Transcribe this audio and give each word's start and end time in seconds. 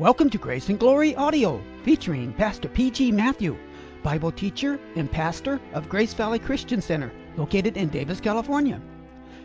Welcome 0.00 0.30
to 0.30 0.38
Grace 0.38 0.70
and 0.70 0.80
Glory 0.80 1.14
Audio, 1.14 1.62
featuring 1.82 2.32
Pastor 2.32 2.70
P.G. 2.70 3.12
Matthew, 3.12 3.54
Bible 4.02 4.32
teacher 4.32 4.80
and 4.96 5.12
pastor 5.12 5.60
of 5.74 5.90
Grace 5.90 6.14
Valley 6.14 6.38
Christian 6.38 6.80
Center, 6.80 7.12
located 7.36 7.76
in 7.76 7.90
Davis, 7.90 8.18
California. 8.18 8.80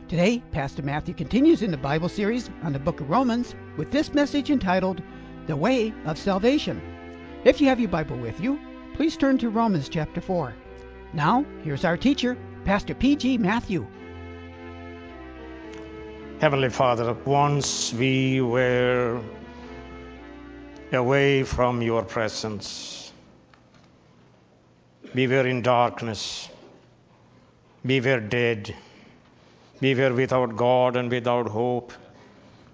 Today, 0.07 0.41
Pastor 0.53 0.81
Matthew 0.81 1.13
continues 1.13 1.61
in 1.61 1.71
the 1.71 1.77
Bible 1.77 2.07
series 2.07 2.49
on 2.63 2.71
the 2.71 2.79
book 2.79 3.01
of 3.01 3.09
Romans 3.09 3.53
with 3.75 3.91
this 3.91 4.13
message 4.13 4.49
entitled, 4.49 5.01
The 5.45 5.57
Way 5.57 5.93
of 6.05 6.17
Salvation. 6.17 6.81
If 7.43 7.59
you 7.59 7.67
have 7.67 7.81
your 7.81 7.89
Bible 7.89 8.15
with 8.15 8.39
you, 8.39 8.57
please 8.93 9.17
turn 9.17 9.37
to 9.39 9.49
Romans 9.49 9.89
chapter 9.89 10.21
4. 10.21 10.53
Now, 11.11 11.43
here's 11.65 11.83
our 11.83 11.97
teacher, 11.97 12.37
Pastor 12.63 12.95
P.G. 12.95 13.39
Matthew. 13.39 13.85
Heavenly 16.39 16.69
Father, 16.69 17.11
once 17.25 17.91
we 17.91 18.39
were 18.39 19.21
away 20.95 21.43
from 21.43 21.81
your 21.81 22.03
presence. 22.03 23.11
We 25.13 25.27
were 25.27 25.47
in 25.47 25.61
darkness. 25.61 26.49
We 27.83 28.01
were 28.01 28.19
dead. 28.19 28.75
We 29.79 29.93
were 29.95 30.13
without 30.13 30.55
God 30.55 30.97
and 30.97 31.11
without 31.11 31.47
hope. 31.47 31.93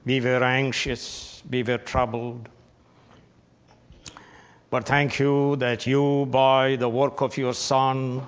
We 0.06 0.22
were 0.22 0.44
anxious. 0.44 1.44
We 1.50 1.64
were 1.64 1.78
troubled. 1.78 2.48
But 4.70 4.86
thank 4.86 5.20
you 5.20 5.58
that 5.58 5.86
you, 5.86 6.26
by 6.28 6.78
the 6.78 6.88
work 6.88 7.22
of 7.22 7.38
your 7.38 7.54
Son, 7.54 8.26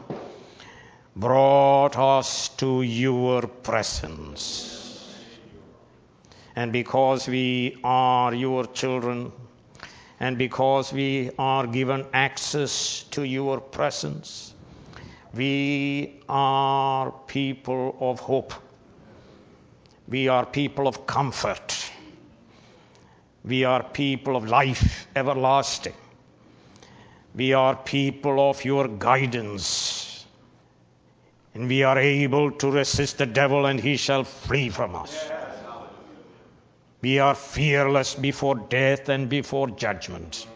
brought 1.15 1.98
us 1.98 2.49
to 2.49 2.81
your 2.81 3.43
presence. 3.43 4.81
And 6.55 6.71
because 6.71 7.27
we 7.27 7.77
are 7.84 8.34
your 8.34 8.65
children, 8.65 9.31
and 10.24 10.38
because 10.38 10.93
we 10.93 11.32
are 11.38 11.68
given 11.68 12.05
access 12.13 13.04
to 13.12 13.24
your 13.24 13.60
presence, 13.60 14.54
we 15.34 16.21
are 16.30 17.12
people 17.27 17.98
of 17.99 18.21
hope. 18.21 18.54
We 20.07 20.30
are 20.30 20.46
people 20.46 20.88
of 20.88 21.05
comfort. 21.05 21.76
We 23.43 23.65
are 23.65 23.84
people 23.84 24.38
of 24.38 24.48
life 24.48 25.07
everlasting. 25.13 25.99
We 27.35 27.52
are 27.52 27.76
people 27.76 28.49
of 28.49 28.63
your 28.63 28.87
guidance. 28.87 30.26
And 31.54 31.68
we 31.68 31.84
are 31.84 31.99
able 31.99 32.52
to 32.52 32.71
resist 32.71 33.18
the 33.18 33.26
devil 33.26 33.65
and 33.65 33.77
he 33.77 33.98
shall 33.98 34.24
flee 34.24 34.70
from 34.70 34.96
us. 34.96 35.43
We 37.04 37.20
are 37.20 37.35
fearless 37.35 38.15
before 38.15 38.55
death 38.55 39.09
and 39.09 39.27
before 39.27 39.68
judgment. 39.70 40.48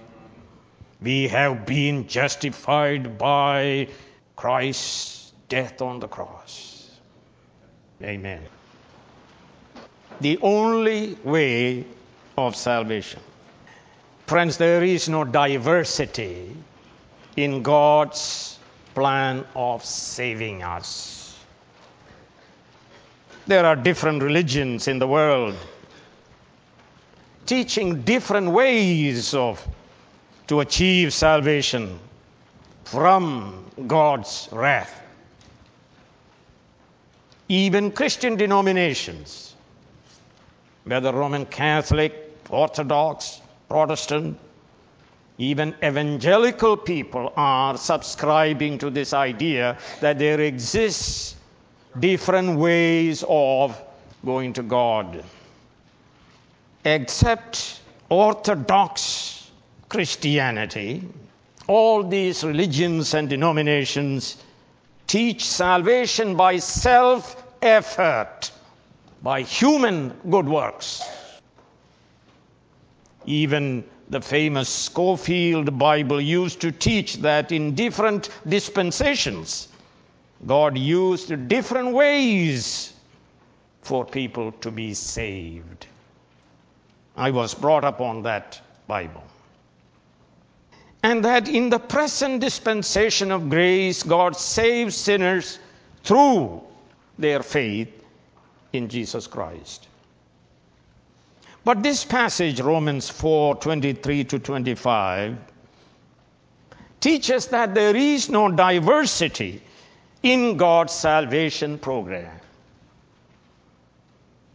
We 1.02 1.28
have 1.28 1.66
been 1.66 2.08
justified 2.08 3.18
by 3.18 3.90
Christ's 4.38 5.34
death 5.50 5.82
on 5.82 6.00
the 6.00 6.08
cross. 6.08 6.90
Amen. 8.02 8.44
The 10.22 10.40
only 10.42 11.18
way 11.26 11.86
of 12.38 12.56
salvation. 12.56 13.20
Friends, 14.26 14.56
there 14.56 14.84
is 14.86 15.10
no 15.10 15.26
diversity 15.26 16.56
in 17.36 17.62
God's 17.62 18.58
plan 18.96 19.44
of 19.54 19.84
saving 19.84 20.64
us. 20.64 21.38
There 23.48 23.66
are 23.66 23.76
different 23.76 24.24
religions 24.24 24.88
in 24.88 25.00
the 25.00 25.08
world 25.08 25.58
teaching 27.48 28.02
different 28.02 28.52
ways 28.52 29.34
of 29.34 29.66
to 30.48 30.60
achieve 30.60 31.14
salvation 31.14 32.00
from 32.84 33.66
God's 33.88 34.50
wrath. 34.52 35.02
Even 37.48 37.92
Christian 37.92 38.36
denominations, 38.36 39.56
whether 40.84 41.14
Roman 41.14 41.46
Catholic, 41.46 42.14
Orthodox, 42.50 43.42
Protestant, 43.70 44.38
even 45.38 45.74
evangelical 45.84 46.76
people 46.76 47.32
are 47.38 47.78
subscribing 47.78 48.78
to 48.80 48.90
this 48.90 49.14
idea 49.14 49.78
that 50.02 50.20
there 50.20 50.42
exists 50.42 51.36
different 52.00 52.58
ways 52.60 53.24
of 53.28 53.82
going 54.26 54.54
to 54.54 54.64
God 54.64 55.24
except 56.88 57.82
Orthodox 58.10 59.52
Christianity, 59.90 61.04
all 61.68 62.02
these 62.02 62.46
religions 62.46 63.14
and 63.14 63.28
denominations 63.30 64.38
teach 65.06 65.44
salvation 65.46 66.36
by 66.38 66.58
self 66.60 67.44
effort, 67.62 68.52
by 69.22 69.42
human 69.42 70.14
good 70.30 70.48
works. 70.48 71.04
Even 73.26 73.84
the 74.10 74.22
famous 74.22 74.70
Scofield 74.70 75.78
Bible 75.78 76.22
used 76.22 76.62
to 76.62 76.72
teach 76.72 77.18
that 77.18 77.52
in 77.52 77.76
different 77.76 78.30
dispensations, 78.48 79.68
God 80.46 80.78
used 80.78 81.50
different 81.50 81.92
ways 81.92 82.94
for 83.82 84.06
people 84.06 84.54
to 84.62 84.72
be 84.72 84.94
saved. 84.94 85.88
I 87.18 87.32
was 87.32 87.56
brought 87.56 87.84
up 87.84 88.00
on 88.00 88.22
that 88.24 88.62
Bible. 88.88 89.24
And 91.04 91.26
that 91.26 91.50
in 91.50 91.70
the 91.70 91.80
present 91.80 92.42
dispensation 92.42 93.32
of 93.32 93.50
grace, 93.50 94.04
God 94.04 94.36
saves 94.36 94.96
sinners 94.96 95.58
through 96.04 96.62
their 97.18 97.42
faith 97.42 97.90
in 98.74 98.88
Jesus 98.88 99.26
Christ. 99.26 99.88
But 101.66 101.84
this 101.84 102.06
passage, 102.06 102.62
Romans 102.62 103.10
4 103.10 103.56
23 103.56 104.24
to 104.26 104.40
25, 104.40 105.38
teaches 107.00 107.48
that 107.48 107.74
there 107.74 107.96
is 107.96 108.30
no 108.30 108.52
diversity 108.52 109.62
in 110.24 110.56
God's 110.56 110.94
salvation 110.94 111.78
program. 111.78 112.40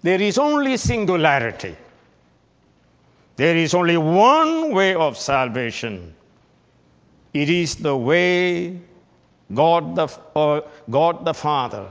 There 0.02 0.20
is 0.20 0.38
only 0.38 0.76
singularity. 0.76 1.76
There 3.42 3.56
is 3.56 3.74
only 3.74 3.96
one 3.96 4.72
way 4.72 4.94
of 4.94 5.18
salvation. 5.18 6.14
It 7.34 7.50
is 7.50 7.74
the 7.74 7.96
way 7.96 8.78
God 9.52 9.96
the, 9.96 10.06
uh, 10.36 10.60
God 10.88 11.24
the 11.24 11.34
Father, 11.34 11.88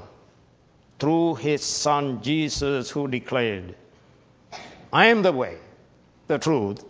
through 0.97 1.35
His 1.35 1.61
Son 1.61 2.21
Jesus, 2.21 2.89
who 2.89 3.05
declared, 3.09 3.75
I 4.93 5.07
am 5.07 5.23
the 5.23 5.33
way, 5.33 5.57
the 6.27 6.37
truth, 6.37 6.85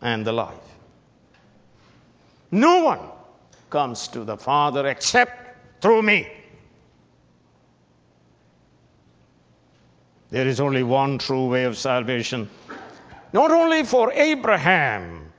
and 0.00 0.26
the 0.26 0.32
life. 0.32 0.72
No 2.50 2.84
one 2.84 3.10
comes 3.68 4.08
to 4.08 4.24
the 4.24 4.38
Father 4.38 4.86
except 4.86 5.82
through 5.82 6.00
me. 6.00 6.26
There 10.30 10.48
is 10.48 10.60
only 10.60 10.82
one 10.82 11.18
true 11.18 11.46
way 11.46 11.64
of 11.64 11.76
salvation 11.76 12.48
not 13.32 13.50
only 13.50 13.82
for 13.82 14.12
Abraham, 14.12 15.32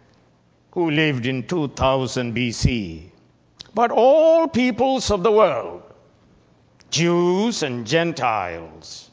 who 0.71 0.91
lived 0.91 1.25
in 1.25 1.47
2000 1.47 2.35
BC, 2.35 3.09
but 3.73 3.91
all 3.91 4.47
peoples 4.47 5.11
of 5.11 5.23
the 5.23 5.31
world, 5.31 5.81
Jews 6.91 7.63
and 7.63 7.85
Gentiles. 7.85 9.09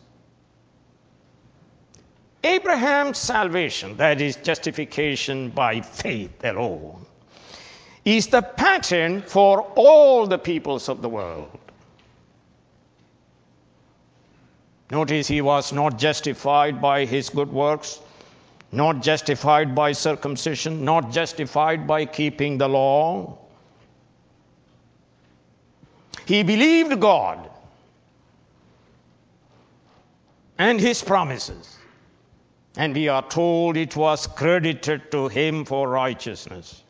Abraham's 2.44 3.18
salvation, 3.18 3.96
that 3.96 4.20
is 4.20 4.36
justification 4.36 5.50
by 5.50 5.80
faith 5.80 6.44
alone, 6.44 7.04
is 8.04 8.28
the 8.28 8.42
pattern 8.42 9.22
for 9.22 9.62
all 9.74 10.26
the 10.26 10.38
peoples 10.38 10.88
of 10.88 11.02
the 11.02 11.08
world. 11.08 11.58
Notice 14.90 15.26
he 15.26 15.40
was 15.40 15.72
not 15.72 15.98
justified 15.98 16.80
by 16.80 17.04
his 17.04 17.28
good 17.28 17.52
works, 17.52 17.98
not 18.76 19.02
justified 19.02 19.74
by 19.74 19.90
circumcision, 19.92 20.84
not 20.84 21.10
justified 21.10 21.86
by 21.86 22.04
keeping 22.04 22.58
the 22.58 22.68
law. 22.68 23.38
He 26.26 26.42
believed 26.42 27.00
God 27.00 27.48
and 30.58 30.78
his 30.78 31.02
promises. 31.02 31.78
And 32.76 32.94
we 32.94 33.08
are 33.08 33.26
told 33.26 33.78
it 33.78 33.96
was 33.96 34.26
credited 34.26 35.10
to 35.10 35.28
him 35.28 35.64
for 35.64 35.88
righteousness. 35.88 36.82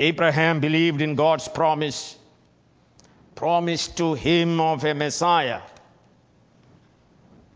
Abraham 0.00 0.60
believed 0.60 1.02
in 1.02 1.14
God's 1.16 1.48
promise, 1.48 2.16
promise 3.34 3.88
to 3.88 4.14
him 4.14 4.58
of 4.58 4.84
a 4.84 4.94
Messiah. 4.94 5.60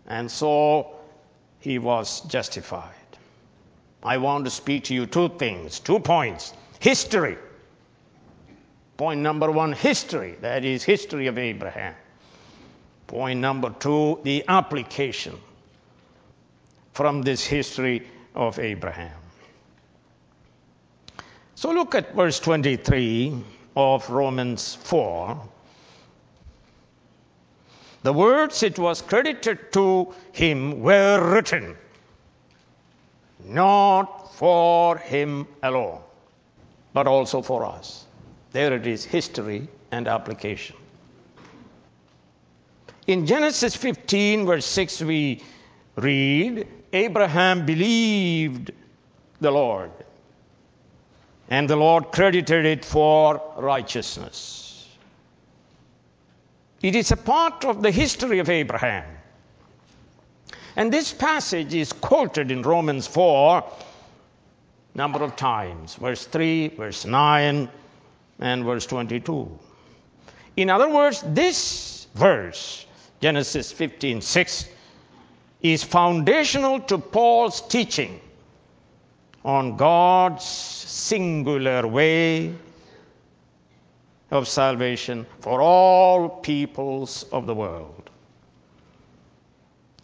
And 0.07 0.31
so 0.31 0.96
he 1.67 1.81
was 1.81 2.21
justified. 2.29 2.95
I 4.01 4.19
want 4.19 4.45
to 4.45 4.53
speak 4.53 4.85
to 4.85 4.95
you 4.95 5.05
two 5.05 5.31
things, 5.31 5.81
two 5.81 5.99
points. 5.99 6.53
History. 6.79 7.37
Point 8.97 9.21
number 9.21 9.51
one, 9.51 9.73
history. 9.73 10.37
That 10.43 10.65
is 10.65 10.85
history 10.85 11.27
of 11.27 11.39
Abraham. 11.39 11.97
Point 13.09 13.41
number 13.41 13.71
two, 13.71 14.21
the 14.23 14.45
application 14.47 15.35
from 16.93 17.23
this 17.23 17.45
history 17.45 18.07
of 18.37 18.61
Abraham. 18.61 19.19
So 21.57 21.73
look 21.73 21.97
at 21.97 22.15
verse 22.15 22.39
23 22.39 23.43
of 23.75 24.09
Romans 24.09 24.77
4. 24.85 25.41
The 28.07 28.13
words 28.13 28.63
it 28.63 28.79
was 28.79 29.03
credited 29.03 29.73
to 29.73 30.15
him 30.31 30.81
were 30.81 31.21
written, 31.29 31.77
not 33.45 34.33
for 34.37 34.97
him 34.99 35.49
alone, 35.61 36.03
but 36.93 37.09
also 37.09 37.43
for 37.43 37.65
us. 37.65 38.05
There 38.53 38.73
it 38.75 38.87
is 38.87 39.05
history 39.05 39.67
and 39.91 40.07
application. 40.07 40.77
In 43.09 43.27
Genesis 43.27 43.75
15, 43.75 44.47
verse 44.47 44.67
6, 44.67 45.01
we 45.01 45.43
read 45.97 46.69
Abraham 46.93 47.67
believed 47.67 48.71
the 49.41 49.51
Lord, 49.51 49.91
and 51.51 51.69
the 51.69 51.75
Lord 51.75 52.13
credited 52.13 52.67
it 52.67 52.85
for 52.85 53.43
righteousness. 53.57 54.66
It 56.83 56.95
is 56.95 57.11
a 57.11 57.17
part 57.17 57.65
of 57.65 57.83
the 57.83 57.91
history 57.91 58.39
of 58.39 58.51
Abraham. 58.51 59.05
And 60.77 60.93
this 60.93 61.13
passage 61.13 61.73
is 61.75 61.93
quoted 61.93 62.51
in 62.51 62.63
Romans 62.63 63.07
4 63.07 63.65
number 64.95 65.23
of 65.23 65.37
times 65.37 65.95
verse 65.95 66.25
3, 66.27 66.69
verse 66.69 67.05
9, 67.05 67.69
and 68.39 68.65
verse 68.65 68.87
22. 68.87 69.59
In 70.57 70.71
other 70.71 70.89
words, 70.89 71.23
this 71.27 72.07
verse 72.15 72.87
Genesis 73.21 73.73
15:6 73.73 74.69
is 75.63 75.83
foundational 75.83 76.81
to 76.81 76.99
Paul's 76.99 77.61
teaching 77.63 78.21
on 79.45 79.77
God's 79.77 80.45
singular 80.45 81.87
way 81.87 82.55
of 84.31 84.49
salvation 84.49 85.27
for 85.41 85.61
all 85.61 86.29
peoples 86.29 87.25
of 87.33 87.47
the 87.47 87.55
world. 87.55 88.11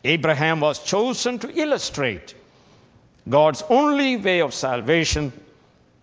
Abraham 0.04 0.60
was 0.60 0.78
chosen 0.80 1.38
to 1.40 1.50
illustrate 1.50 2.34
God's 3.28 3.62
only 3.68 4.16
way 4.16 4.40
of 4.40 4.52
salvation, 4.52 5.32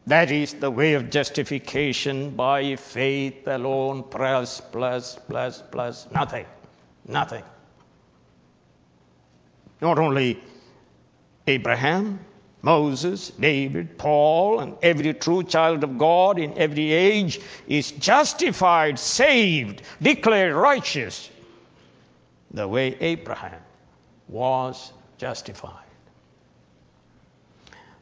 that 0.08 0.32
is, 0.32 0.54
the 0.54 0.72
way 0.72 0.94
of 0.94 1.10
justification 1.10 2.32
by 2.32 2.76
faith 2.78 3.46
alone, 3.48 4.04
plus, 4.04 4.62
plus, 4.62 5.18
plus, 5.28 5.62
plus, 5.70 6.08
nothing. 6.12 6.46
Nothing. 7.06 7.44
Not 9.82 10.00
only 10.00 10.42
Abraham, 11.48 12.20
Moses, 12.62 13.30
David, 13.32 13.98
Paul, 13.98 14.60
and 14.60 14.76
every 14.82 15.14
true 15.14 15.44
child 15.44 15.84
of 15.84 15.98
God 15.98 16.38
in 16.38 16.58
every 16.58 16.92
age 16.92 17.40
is 17.68 17.92
justified, 17.92 19.00
saved, 19.00 19.82
declared 20.02 20.54
righteous 20.54 21.30
the 22.52 22.68
way 22.68 22.98
Abraham 23.00 23.62
was 24.28 24.92
justified. 25.18 25.86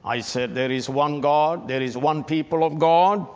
I 0.04 0.21
said 0.21 0.56
there 0.56 0.71
is 0.71 0.89
one 0.89 1.21
God, 1.21 1.68
there 1.68 1.81
is 1.81 1.98
one 1.98 2.24
people 2.24 2.63
of 2.63 2.80
God, 2.80 3.27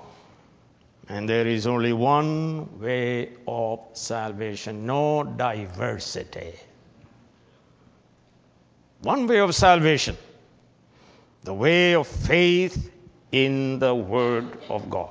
and 1.09 1.27
there 1.27 1.45
is 1.45 1.67
only 1.67 1.93
one 1.93 2.79
way 2.79 3.33
of 3.47 3.79
salvation, 3.93 4.85
no 4.85 5.23
diversity. 5.23 6.53
One 9.01 9.27
way 9.27 9.39
of 9.39 9.53
salvation, 9.53 10.15
the 11.43 11.53
way 11.53 11.93
of 11.93 12.07
faith 12.07 12.91
in 13.31 13.79
the 13.79 13.93
Word 13.93 14.57
of 14.69 14.89
God. 14.89 15.09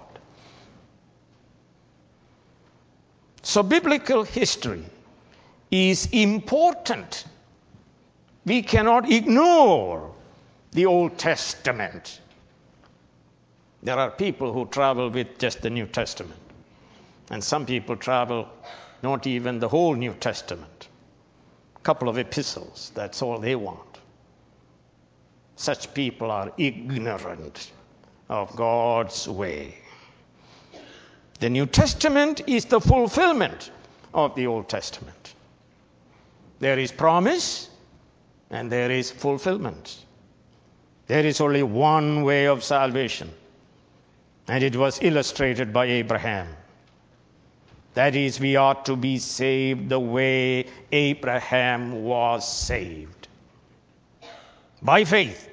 So, 3.43 3.62
biblical 3.62 4.23
history 4.23 4.85
is 5.71 6.09
important. 6.12 7.25
We 8.44 8.62
cannot 8.62 9.11
ignore 9.11 10.15
the 10.73 10.87
Old 10.87 11.19
Testament 11.19 12.21
there 13.82 13.99
are 13.99 14.11
people 14.11 14.53
who 14.53 14.67
travel 14.67 15.09
with 15.09 15.38
just 15.38 15.62
the 15.62 15.71
New 15.71 15.87
Testament. 15.87 16.38
And 17.31 17.43
some 17.43 17.65
people 17.65 17.97
travel 17.97 18.49
not 19.03 19.27
even 19.27 19.59
the 19.59 19.69
whole 19.69 19.94
New 19.94 20.12
Testament. 20.15 20.88
A 21.77 21.81
couple 21.81 22.09
of 22.09 22.19
epistles, 22.19 22.93
that's 22.94 23.23
all 23.23 23.38
they 23.38 23.56
want. 23.56 23.90
Such 25.61 25.93
people 25.93 26.31
are 26.31 26.51
ignorant 26.57 27.71
of 28.31 28.57
God's 28.57 29.29
way. 29.29 29.75
The 31.39 31.51
New 31.51 31.67
Testament 31.67 32.41
is 32.47 32.65
the 32.65 32.81
fulfillment 32.81 33.71
of 34.15 34.35
the 34.35 34.47
Old 34.47 34.71
Testament. 34.71 35.35
There 36.61 36.79
is 36.79 36.93
promise 36.93 37.69
and 38.49 38.73
there 38.73 38.91
is 38.91 39.11
fulfillment. 39.11 39.99
There 41.09 41.27
is 41.27 41.43
only 41.43 41.63
one 41.63 42.23
way 42.23 42.47
of 42.47 42.65
salvation 42.65 43.31
and 44.49 44.65
it 44.65 44.75
was 44.75 45.03
illustrated 45.03 45.75
by 45.75 45.85
Abraham. 45.85 46.49
That 47.93 48.17
is, 48.17 48.41
we 48.41 48.56
ought 48.56 48.87
to 48.87 48.97
be 48.97 49.19
saved 49.19 49.91
the 49.91 50.01
way 50.01 50.69
Abraham 50.91 52.03
was 52.03 52.51
saved 52.51 53.29
by 54.81 55.05
faith 55.05 55.50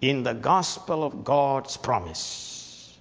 in 0.00 0.22
the 0.22 0.34
gospel 0.34 1.04
of 1.04 1.24
God's 1.24 1.76
promise. 1.76 2.98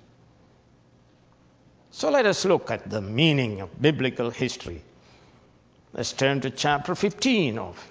So 1.91 2.09
let 2.09 2.25
us 2.25 2.45
look 2.45 2.69
at 2.69 2.89
the 2.89 3.01
meaning 3.01 3.61
of 3.61 3.81
biblical 3.81 4.29
history. 4.29 4.81
Let's 5.93 6.13
turn 6.13 6.41
to 6.41 6.49
chapter 6.49 6.95
15 6.95 7.57
of, 7.57 7.87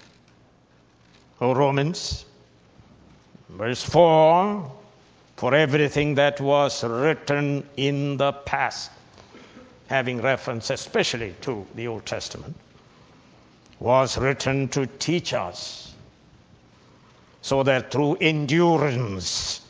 Romans, 1.40 2.24
verse 3.48 3.82
4 3.82 4.72
for 5.36 5.54
everything 5.54 6.14
that 6.14 6.40
was 6.40 6.82
written 6.82 7.68
in 7.76 8.16
the 8.16 8.32
past, 8.32 8.90
having 9.88 10.22
reference 10.22 10.70
especially 10.70 11.34
to 11.42 11.66
the 11.74 11.88
Old 11.88 12.06
Testament, 12.06 12.56
was 13.78 14.16
written 14.16 14.68
to 14.68 14.86
teach 14.86 15.34
us 15.34 15.94
so 17.42 17.62
that 17.62 17.90
through 17.90 18.16
endurance 18.20 19.60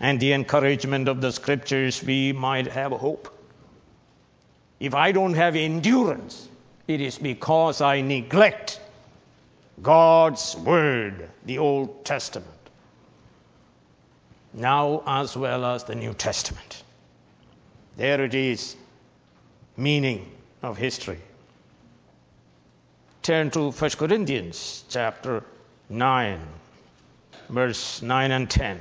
and 0.00 0.20
the 0.20 0.32
encouragement 0.32 1.08
of 1.08 1.20
the 1.20 1.32
scriptures 1.32 2.02
we 2.02 2.32
might 2.32 2.66
have 2.66 2.92
hope. 2.92 3.32
If 4.78 4.94
I 4.94 5.12
don't 5.12 5.34
have 5.34 5.56
endurance, 5.56 6.48
it 6.86 7.00
is 7.00 7.18
because 7.18 7.80
I 7.80 8.02
neglect 8.02 8.80
God's 9.82 10.56
Word, 10.56 11.30
the 11.44 11.58
Old 11.58 12.04
Testament 12.04 12.56
now 14.56 15.02
as 15.06 15.36
well 15.36 15.64
as 15.64 15.84
the 15.84 15.94
New 15.94 16.14
Testament. 16.14 16.82
There 17.96 18.22
it 18.22 18.34
is, 18.34 18.74
meaning 19.76 20.32
of 20.62 20.78
history. 20.78 21.20
Turn 23.22 23.50
to 23.50 23.70
1 23.70 23.90
Corinthians 23.90 24.84
chapter 24.88 25.44
9, 25.88 26.40
verse 27.48 28.02
9 28.02 28.30
and 28.30 28.50
10. 28.50 28.80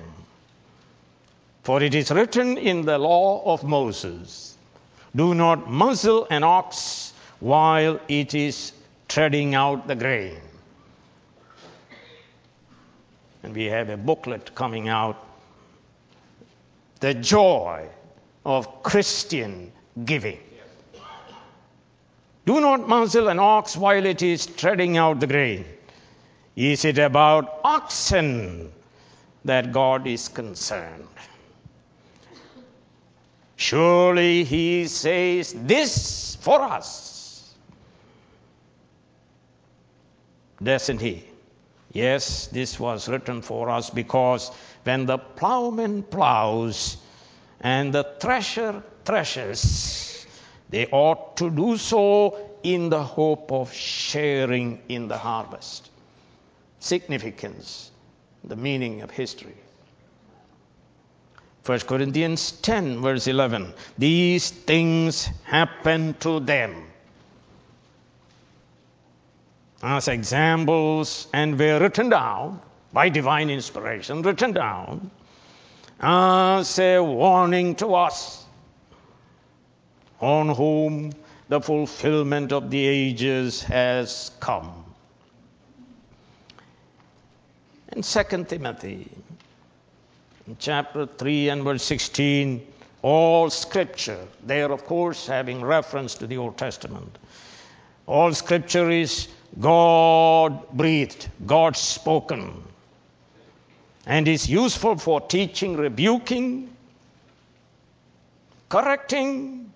For 1.63 1.81
it 1.81 1.95
is 1.95 2.12
written 2.12 2.57
in 2.57 2.86
the 2.86 2.98
law 2.98 3.43
of 3.45 3.63
Moses, 3.63 4.55
do 5.15 5.34
not 5.34 5.69
muzzle 5.69 6.27
an 6.29 6.43
ox 6.43 7.13
while 7.39 8.00
it 8.07 8.34
is 8.34 8.72
treading 9.07 9.55
out 9.55 9.88
the 9.88 9.95
grain. 9.95 10.39
And 13.43 13.55
we 13.55 13.65
have 13.65 13.89
a 13.89 13.98
booklet 13.98 14.55
coming 14.55 14.89
out 14.89 15.24
the 17.00 17.13
joy 17.13 17.88
of 18.45 18.84
Christian 18.84 19.72
giving. 20.05 20.39
Do 22.45 22.60
not 22.62 22.88
muzzle 22.88 23.27
an 23.27 23.39
ox 23.39 23.75
while 23.75 24.05
it 24.05 24.22
is 24.22 24.45
treading 24.45 24.98
out 24.98 25.19
the 25.19 25.27
grain. 25.27 25.65
Is 26.56 26.86
it 26.86 26.98
about 26.98 27.60
oxen 27.64 28.72
that 29.44 29.72
God 29.72 30.08
is 30.08 30.30
concerned? 30.30 31.08
Surely 33.58 34.44
he 34.44 34.88
says 34.88 35.54
this 35.58 36.36
for 36.40 36.62
us. 36.62 37.54
Doesn't 40.62 41.02
he? 41.02 41.26
Yes, 41.92 42.48
this 42.48 42.80
was 42.80 43.08
written 43.08 43.42
for 43.42 43.70
us 43.70 43.90
because 43.90 44.52
when 44.84 45.06
the 45.06 45.18
plowman 45.18 46.04
plows 46.04 46.98
and 47.62 47.94
the 47.94 48.04
thresher 48.20 48.84
threshes, 49.06 50.26
they 50.70 50.88
ought 50.88 51.38
to 51.38 51.50
do 51.50 51.78
so 51.78 52.38
in 52.64 52.90
the 52.90 53.04
hope 53.04 53.52
of 53.52 53.72
sharing 53.74 54.82
in 54.90 55.08
the 55.08 55.18
harvest. 55.18 55.90
Significance, 56.86 57.89
the 58.44 58.56
meaning 58.56 59.01
of 59.01 59.10
history. 59.10 59.58
1 61.65 61.80
Corinthians 61.80 62.51
10, 62.51 63.01
verse 63.01 63.25
11. 63.25 63.74
These 63.98 64.51
things 64.51 65.27
happened 65.46 66.20
to 66.20 66.39
them 66.39 66.86
as 69.82 70.08
examples 70.08 71.27
and 71.34 71.58
were 71.58 71.80
written 71.80 72.10
down 72.10 72.62
by 72.94 73.10
divine 73.10 73.50
inspiration, 73.50 74.22
written 74.22 74.51
down 74.51 75.10
as 76.00 76.77
a 76.77 77.00
warning 77.00 77.74
to 77.77 77.96
us 77.96 78.46
on 80.22 80.50
whom 80.50 81.13
the 81.50 81.60
fulfillment 81.60 82.51
of 82.51 82.70
the 82.70 82.86
ages 82.86 83.63
has 83.63 84.30
come. 84.39 84.85
In 87.96 88.02
2 88.02 88.44
Timothy, 88.44 89.10
chapter 90.60 91.06
3 91.06 91.48
and 91.48 91.64
verse 91.64 91.82
16, 91.84 92.62
all 93.02 93.50
scripture, 93.50 94.20
there 94.44 94.70
of 94.70 94.84
course 94.84 95.25
having 95.25 95.62
reference 95.62 96.16
to 96.16 96.28
the 96.28 96.36
Old 96.36 96.58
Testament, 96.58 97.18
all 98.06 98.34
scripture 98.34 98.90
is 98.90 99.30
God 99.62 100.70
breathed, 100.74 101.30
God 101.46 101.78
spoken, 101.78 102.62
and 104.06 104.28
is 104.28 104.50
useful 104.50 104.98
for 104.98 105.22
teaching, 105.22 105.78
rebuking, 105.78 106.75
correcting, 108.68 109.72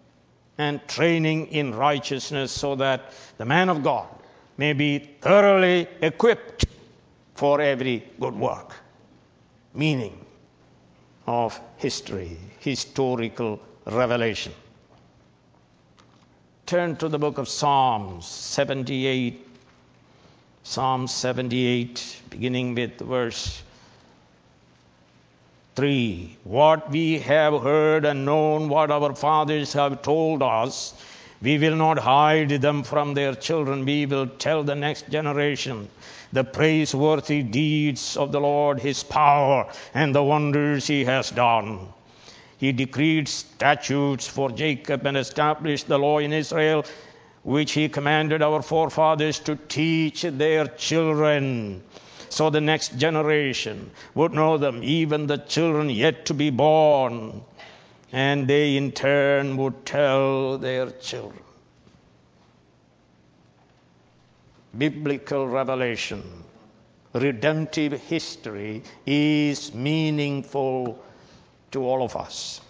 and 0.57 0.85
training 0.89 1.47
in 1.47 1.73
righteousness 1.73 2.51
so 2.51 2.75
that 2.75 3.13
the 3.37 3.45
man 3.45 3.69
of 3.69 3.81
God 3.81 4.09
may 4.57 4.73
be 4.73 4.99
thoroughly 4.99 5.87
equipped 6.01 6.65
for 7.39 7.59
every 7.61 7.97
good 8.19 8.35
work. 8.35 8.73
Meaning 9.73 10.15
of 11.25 11.59
history, 11.77 12.37
historical 12.59 13.59
revelation. 13.85 14.53
Turn 16.65 16.95
to 16.97 17.07
the 17.09 17.19
book 17.19 17.37
of 17.37 17.47
Psalms 17.47 18.25
78 18.25 19.45
Psalm 20.69 21.07
78, 21.07 22.21
beginning 22.29 22.75
with 22.75 22.99
verse 22.99 23.63
3. 25.75 26.37
What 26.43 26.91
we 26.91 27.17
have 27.19 27.63
heard 27.63 28.05
and 28.05 28.23
known, 28.23 28.69
what 28.69 28.91
our 28.91 29.15
fathers 29.15 29.73
have 29.73 30.03
told 30.03 30.43
us, 30.43 30.93
we 31.41 31.57
will 31.57 31.75
not 31.75 31.99
hide 31.99 32.49
them 32.49 32.83
from 32.83 33.13
their 33.13 33.33
children. 33.33 33.85
We 33.85 34.05
will 34.05 34.27
tell 34.27 34.63
the 34.63 34.75
next 34.75 35.09
generation 35.09 35.87
the 36.33 36.43
praiseworthy 36.43 37.43
deeds 37.43 38.17
of 38.17 38.31
the 38.31 38.41
Lord, 38.41 38.79
his 38.79 39.03
power, 39.03 39.71
and 39.93 40.13
the 40.13 40.23
wonders 40.23 40.87
he 40.87 41.05
has 41.05 41.31
done. 41.31 41.87
He 42.57 42.71
decreed 42.73 43.27
statutes 43.29 44.27
for 44.27 44.51
Jacob 44.51 45.05
and 45.05 45.15
established 45.15 45.87
the 45.87 45.97
law 45.97 46.19
in 46.19 46.33
Israel 46.33 46.85
which 47.43 47.71
he 47.71 47.87
commanded 47.87 48.41
our 48.41 48.61
forefathers 48.61 49.39
to 49.39 49.55
teach 49.55 50.23
their 50.23 50.67
children 50.67 51.81
so 52.29 52.49
the 52.49 52.61
next 52.61 52.97
generation 52.97 53.89
would 54.13 54.33
know 54.33 54.57
them, 54.57 54.81
even 54.83 55.25
the 55.25 55.37
children 55.37 55.89
yet 55.89 56.25
to 56.27 56.33
be 56.33 56.49
born, 56.49 57.41
and 58.11 58.47
they 58.47 58.75
in 58.75 58.91
turn 58.91 59.57
would 59.57 59.85
tell 59.85 60.57
their 60.57 60.89
children. 60.91 61.43
Biblical 64.77 65.47
revelation, 65.47 66.23
redemptive 67.13 67.93
history 68.01 68.83
is 69.05 69.73
meaningful 69.73 71.03
to 71.71 71.83
all 71.83 72.03
of 72.03 72.15
us. 72.15 72.61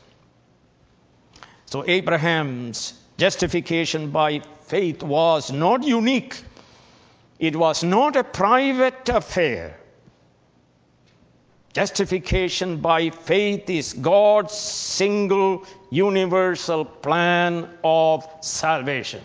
So, 1.66 1.84
Abraham's 1.88 2.94
justification 3.18 4.12
by 4.12 4.42
faith 4.68 5.04
was 5.04 5.52
not 5.52 5.84
unique, 5.84 6.42
it 7.38 7.56
was 7.56 7.84
not 7.84 8.16
a 8.16 8.24
private 8.24 9.08
affair. 9.10 9.79
Justification 11.74 12.78
by 12.78 13.10
faith 13.10 13.70
is 13.70 13.94
God's 13.94 14.54
single 14.54 15.66
universal 15.92 16.84
plan 16.84 17.70
of 17.84 18.28
salvation. 18.42 19.22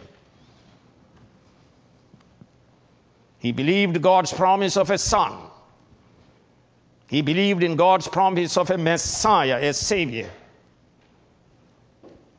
He 3.38 3.52
believed 3.52 4.00
God's 4.00 4.32
promise 4.32 4.76
of 4.76 4.90
a 4.90 4.98
son. 4.98 5.32
He 7.08 7.22
believed 7.22 7.62
in 7.62 7.76
God's 7.76 8.08
promise 8.08 8.56
of 8.56 8.70
a 8.70 8.78
Messiah, 8.78 9.58
a 9.60 9.72
Savior 9.72 10.30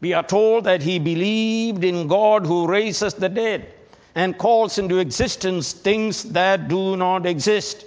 we 0.05 0.13
are 0.13 0.21
told 0.21 0.65
that 0.65 0.83
he 0.83 0.99
believed 0.99 1.83
in 1.83 2.07
God 2.07 2.45
who 2.45 2.67
raises 2.67 3.15
the 3.15 3.27
dead 3.27 3.73
and 4.13 4.37
calls 4.37 4.77
into 4.77 4.99
existence 4.99 5.73
things 5.73 6.23
that 6.25 6.67
do 6.67 6.95
not 6.95 7.25
exist. 7.25 7.85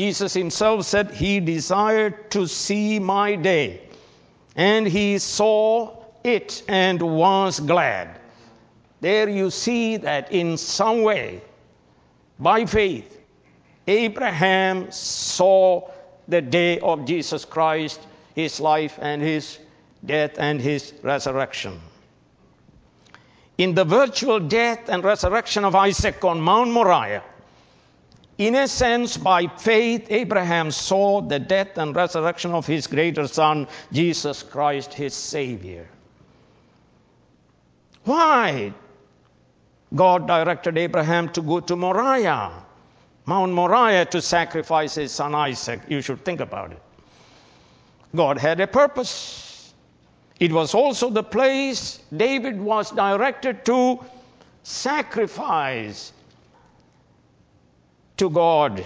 Jesus 0.00 0.32
himself 0.32 0.86
said 0.86 1.10
he 1.10 1.40
desired 1.40 2.30
to 2.30 2.46
see 2.46 2.98
my 2.98 3.36
day, 3.36 3.82
and 4.56 4.86
he 4.88 5.18
saw 5.18 5.94
it 6.24 6.62
and 6.68 7.02
was 7.02 7.60
glad. 7.60 8.18
There 9.02 9.28
you 9.28 9.50
see 9.50 9.98
that 9.98 10.32
in 10.32 10.56
some 10.56 11.02
way, 11.02 11.42
by 12.38 12.64
faith, 12.64 13.20
Abraham 13.86 14.90
saw 14.90 15.90
the 16.26 16.40
day 16.40 16.78
of 16.78 17.04
Jesus 17.04 17.44
Christ, 17.44 18.00
his 18.34 18.58
life, 18.58 18.98
and 19.02 19.20
his 19.20 19.58
death, 20.02 20.38
and 20.38 20.62
his 20.62 20.94
resurrection. 21.02 21.78
In 23.58 23.74
the 23.74 23.84
virtual 23.84 24.40
death 24.40 24.88
and 24.88 25.04
resurrection 25.04 25.66
of 25.66 25.74
Isaac 25.74 26.24
on 26.24 26.40
Mount 26.40 26.70
Moriah, 26.70 27.22
in 28.40 28.54
a 28.54 28.66
sense, 28.66 29.18
by 29.18 29.46
faith, 29.46 30.06
Abraham 30.08 30.70
saw 30.70 31.20
the 31.20 31.38
death 31.38 31.76
and 31.76 31.94
resurrection 31.94 32.52
of 32.52 32.66
his 32.66 32.86
greater 32.86 33.28
son, 33.28 33.68
Jesus 33.92 34.42
Christ, 34.42 34.94
his 34.94 35.12
Savior. 35.12 35.86
Why? 38.04 38.72
God 39.94 40.26
directed 40.26 40.78
Abraham 40.78 41.28
to 41.34 41.42
go 41.42 41.60
to 41.60 41.76
Moriah, 41.76 42.50
Mount 43.26 43.52
Moriah, 43.52 44.06
to 44.06 44.22
sacrifice 44.22 44.94
his 44.94 45.12
son 45.12 45.34
Isaac. 45.34 45.82
You 45.86 46.00
should 46.00 46.24
think 46.24 46.40
about 46.40 46.72
it. 46.72 46.80
God 48.16 48.38
had 48.38 48.58
a 48.60 48.66
purpose. 48.66 49.74
It 50.38 50.50
was 50.50 50.72
also 50.72 51.10
the 51.10 51.22
place 51.22 52.00
David 52.16 52.58
was 52.58 52.90
directed 52.90 53.66
to 53.66 54.02
sacrifice 54.62 56.14
to 58.20 58.28
God 58.28 58.84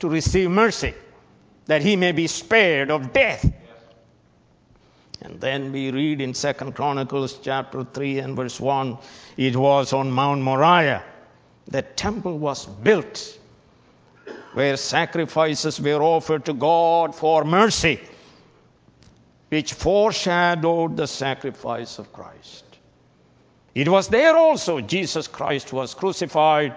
to 0.00 0.08
receive 0.08 0.50
mercy, 0.50 0.92
that 1.66 1.82
he 1.82 1.94
may 1.94 2.10
be 2.10 2.26
spared 2.26 2.90
of 2.90 3.12
death. 3.12 3.48
And 5.20 5.40
then 5.40 5.70
we 5.70 5.92
read 5.92 6.20
in 6.20 6.34
Second 6.34 6.74
Chronicles 6.74 7.38
chapter 7.38 7.84
3 7.84 8.18
and 8.18 8.36
verse 8.36 8.58
1 8.58 8.98
it 9.36 9.54
was 9.54 9.92
on 9.92 10.10
Mount 10.10 10.42
Moriah 10.42 11.04
that 11.68 11.96
temple 11.96 12.38
was 12.38 12.66
built 12.66 13.38
where 14.52 14.76
sacrifices 14.76 15.80
were 15.80 16.02
offered 16.02 16.44
to 16.46 16.52
God 16.52 17.14
for 17.14 17.44
mercy 17.44 18.00
which 19.50 19.74
foreshadowed 19.74 20.96
the 20.96 21.06
sacrifice 21.06 22.00
of 22.00 22.12
Christ. 22.12 22.64
It 23.76 23.88
was 23.88 24.08
there 24.08 24.36
also 24.36 24.80
Jesus 24.80 25.28
Christ 25.28 25.72
was 25.72 25.94
crucified 25.94 26.74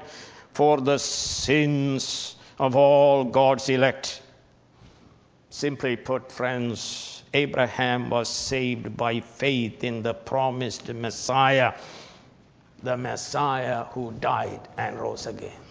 for 0.55 0.79
the 0.79 0.97
sins 0.97 2.37
of 2.59 2.77
all 2.77 3.25
God's 3.25 3.67
elect. 3.67 4.21
Simply 5.49 5.97
put, 5.97 6.31
friends, 6.31 7.23
Abraham 7.33 8.09
was 8.09 8.29
saved 8.29 8.95
by 8.95 9.19
faith 9.19 9.83
in 9.83 10.01
the 10.01 10.13
promised 10.13 10.87
Messiah, 10.93 11.73
the 12.81 12.95
Messiah 12.95 13.83
who 13.91 14.13
died 14.13 14.61
and 14.77 14.97
rose 14.97 15.27
again. 15.27 15.61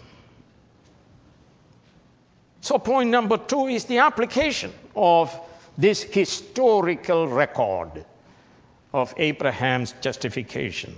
So, 2.61 2.79
point 2.79 3.09
number 3.09 3.39
two 3.39 3.69
is 3.69 3.87
the 3.87 3.99
application 3.99 4.73
of 4.95 5.35
this 5.79 6.03
historical 6.03 7.27
record 7.27 8.05
of 8.93 9.15
Abraham's 9.17 9.95
justification. 10.03 10.95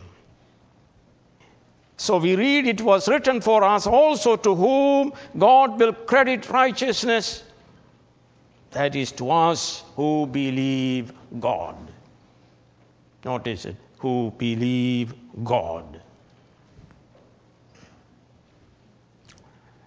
So 1.97 2.19
we 2.19 2.37
read, 2.37 2.67
It 2.67 2.81
was 2.81 3.09
written 3.09 3.41
for 3.41 3.65
us 3.65 3.87
also 3.87 4.37
to 4.37 4.55
whom 4.55 5.13
God 5.39 5.81
will 5.81 5.93
credit 5.93 6.49
righteousness. 6.51 7.43
That 8.73 8.95
is 8.95 9.13
to 9.13 9.31
us 9.31 9.83
who 9.95 10.27
believe 10.27 11.13
God. 11.41 11.77
Notice 13.25 13.65
it, 13.65 13.77
who 13.99 14.33
believe 14.37 15.15
God. 15.43 16.03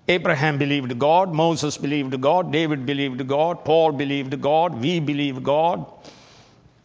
Abraham 0.07 0.57
believed 0.57 0.97
God, 0.97 1.31
Moses 1.31 1.77
believed 1.77 2.19
God, 2.19 2.51
David 2.51 2.87
believed 2.87 3.27
God, 3.27 3.63
Paul 3.63 3.91
believed 3.91 4.41
God, 4.41 4.81
we 4.81 4.99
believe 4.99 5.43
God. 5.43 5.85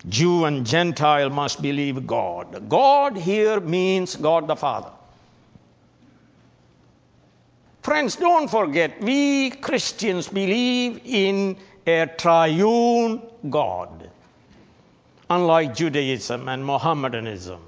Jew 0.06 0.44
and 0.44 0.66
Gentile 0.66 1.30
must 1.30 1.62
believe 1.62 2.06
God. 2.06 2.68
God 2.68 3.16
here 3.16 3.58
means 3.60 4.14
God 4.16 4.46
the 4.46 4.56
Father. 4.56 4.90
Friends, 7.84 8.16
don't 8.16 8.48
forget, 8.48 8.98
we 9.02 9.50
Christians 9.50 10.26
believe 10.28 11.02
in 11.04 11.58
a 11.86 12.06
triune 12.06 13.20
God, 13.50 14.10
unlike 15.28 15.74
Judaism 15.74 16.48
and 16.48 16.64
Mohammedanism 16.64 17.60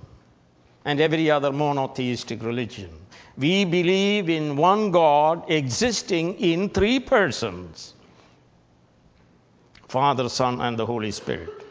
and 0.86 1.02
every 1.02 1.30
other 1.30 1.52
monotheistic 1.52 2.42
religion. 2.42 2.88
We 3.36 3.66
believe 3.66 4.30
in 4.30 4.56
one 4.56 4.90
God 4.90 5.50
existing 5.50 6.40
in 6.40 6.70
three 6.70 6.98
persons 6.98 7.92
Father, 9.88 10.30
Son, 10.30 10.62
and 10.62 10.78
the 10.78 10.86
Holy 10.86 11.12
Spirit. 11.12 11.62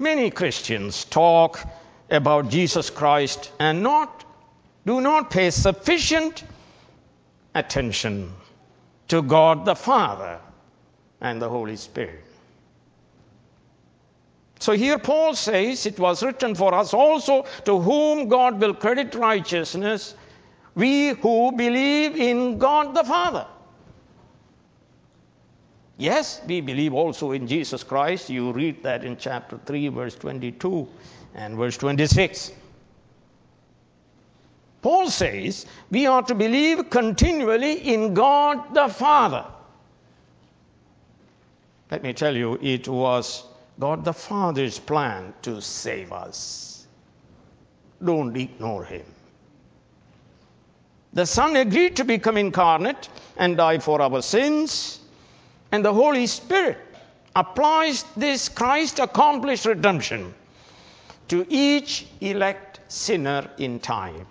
Many 0.00 0.32
Christians 0.32 1.04
talk 1.04 1.60
about 2.10 2.48
Jesus 2.50 2.90
Christ 2.90 3.52
and 3.60 3.84
not 3.84 4.25
do 4.86 5.00
not 5.00 5.30
pay 5.30 5.50
sufficient 5.50 6.44
attention 7.54 8.32
to 9.08 9.20
God 9.20 9.64
the 9.64 9.74
Father 9.74 10.38
and 11.20 11.42
the 11.42 11.48
Holy 11.48 11.76
Spirit. 11.76 12.22
So 14.60 14.72
here 14.72 14.98
Paul 14.98 15.34
says, 15.34 15.86
It 15.86 15.98
was 15.98 16.22
written 16.22 16.54
for 16.54 16.72
us 16.72 16.94
also 16.94 17.46
to 17.64 17.78
whom 17.78 18.28
God 18.28 18.60
will 18.60 18.74
credit 18.74 19.14
righteousness, 19.14 20.14
we 20.74 21.08
who 21.10 21.52
believe 21.52 22.16
in 22.16 22.58
God 22.58 22.94
the 22.94 23.04
Father. 23.04 23.46
Yes, 25.98 26.42
we 26.46 26.60
believe 26.60 26.92
also 26.92 27.32
in 27.32 27.46
Jesus 27.46 27.82
Christ. 27.82 28.28
You 28.28 28.52
read 28.52 28.82
that 28.82 29.02
in 29.02 29.16
chapter 29.16 29.58
3, 29.64 29.88
verse 29.88 30.14
22 30.14 30.86
and 31.34 31.56
verse 31.56 31.76
26. 31.78 32.52
Paul 34.86 35.10
says 35.10 35.66
we 35.90 36.06
are 36.06 36.22
to 36.22 36.34
believe 36.36 36.90
continually 36.90 37.92
in 37.92 38.14
God 38.14 38.72
the 38.72 38.86
Father. 38.86 39.44
Let 41.90 42.04
me 42.04 42.12
tell 42.12 42.36
you, 42.36 42.56
it 42.62 42.86
was 42.86 43.42
God 43.80 44.04
the 44.04 44.12
Father's 44.12 44.78
plan 44.78 45.34
to 45.42 45.60
save 45.60 46.12
us. 46.12 46.86
Don't 48.04 48.36
ignore 48.36 48.84
Him. 48.84 49.04
The 51.14 51.26
Son 51.26 51.56
agreed 51.56 51.96
to 51.96 52.04
become 52.04 52.36
incarnate 52.36 53.08
and 53.36 53.56
die 53.56 53.78
for 53.78 54.00
our 54.00 54.22
sins, 54.22 55.00
and 55.72 55.84
the 55.84 55.92
Holy 55.92 56.28
Spirit 56.28 56.78
applies 57.34 58.04
this 58.16 58.48
Christ 58.48 59.00
accomplished 59.00 59.66
redemption 59.66 60.32
to 61.26 61.44
each 61.48 62.06
elect 62.20 62.78
sinner 62.86 63.50
in 63.58 63.80
time. 63.80 64.28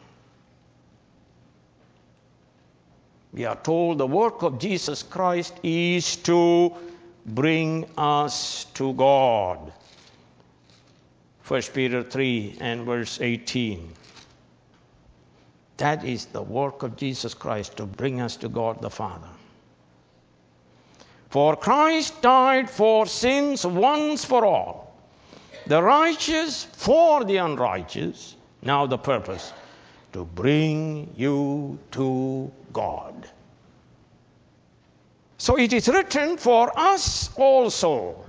We 3.36 3.44
are 3.44 3.58
told 3.58 3.98
the 3.98 4.08
work 4.08 4.44
of 4.44 4.60
Jesus 4.60 5.04
Christ 5.04 5.54
is 5.62 6.16
to 6.24 6.74
bring 7.26 7.86
us 7.98 8.64
to 8.76 8.94
God. 8.94 9.74
1 11.46 11.62
Peter 11.74 12.02
3 12.02 12.58
and 12.62 12.86
verse 12.86 13.20
18. 13.20 13.92
That 15.76 16.06
is 16.06 16.28
the 16.28 16.42
work 16.42 16.82
of 16.84 16.96
Jesus 16.96 17.34
Christ 17.34 17.76
to 17.76 17.86
bring 17.86 18.22
us 18.22 18.38
to 18.38 18.48
God 18.48 18.82
the 18.82 18.90
Father. 18.90 19.28
For 21.30 21.58
Christ 21.58 22.22
died 22.22 22.70
for 22.70 23.06
sins 23.06 23.66
once 23.66 24.24
for 24.24 24.46
all, 24.46 24.96
the 25.68 25.84
righteous 25.84 26.64
for 26.64 27.26
the 27.26 27.36
unrighteous. 27.36 28.38
Now, 28.62 28.86
the 28.86 28.98
purpose 28.98 29.52
to 30.16 30.24
bring 30.24 31.12
you 31.18 31.78
to 31.92 32.50
God. 32.72 33.28
So 35.38 35.58
it 35.58 35.74
is 35.74 35.90
written 35.90 36.38
for 36.38 36.72
us 36.80 37.30
also 37.36 38.24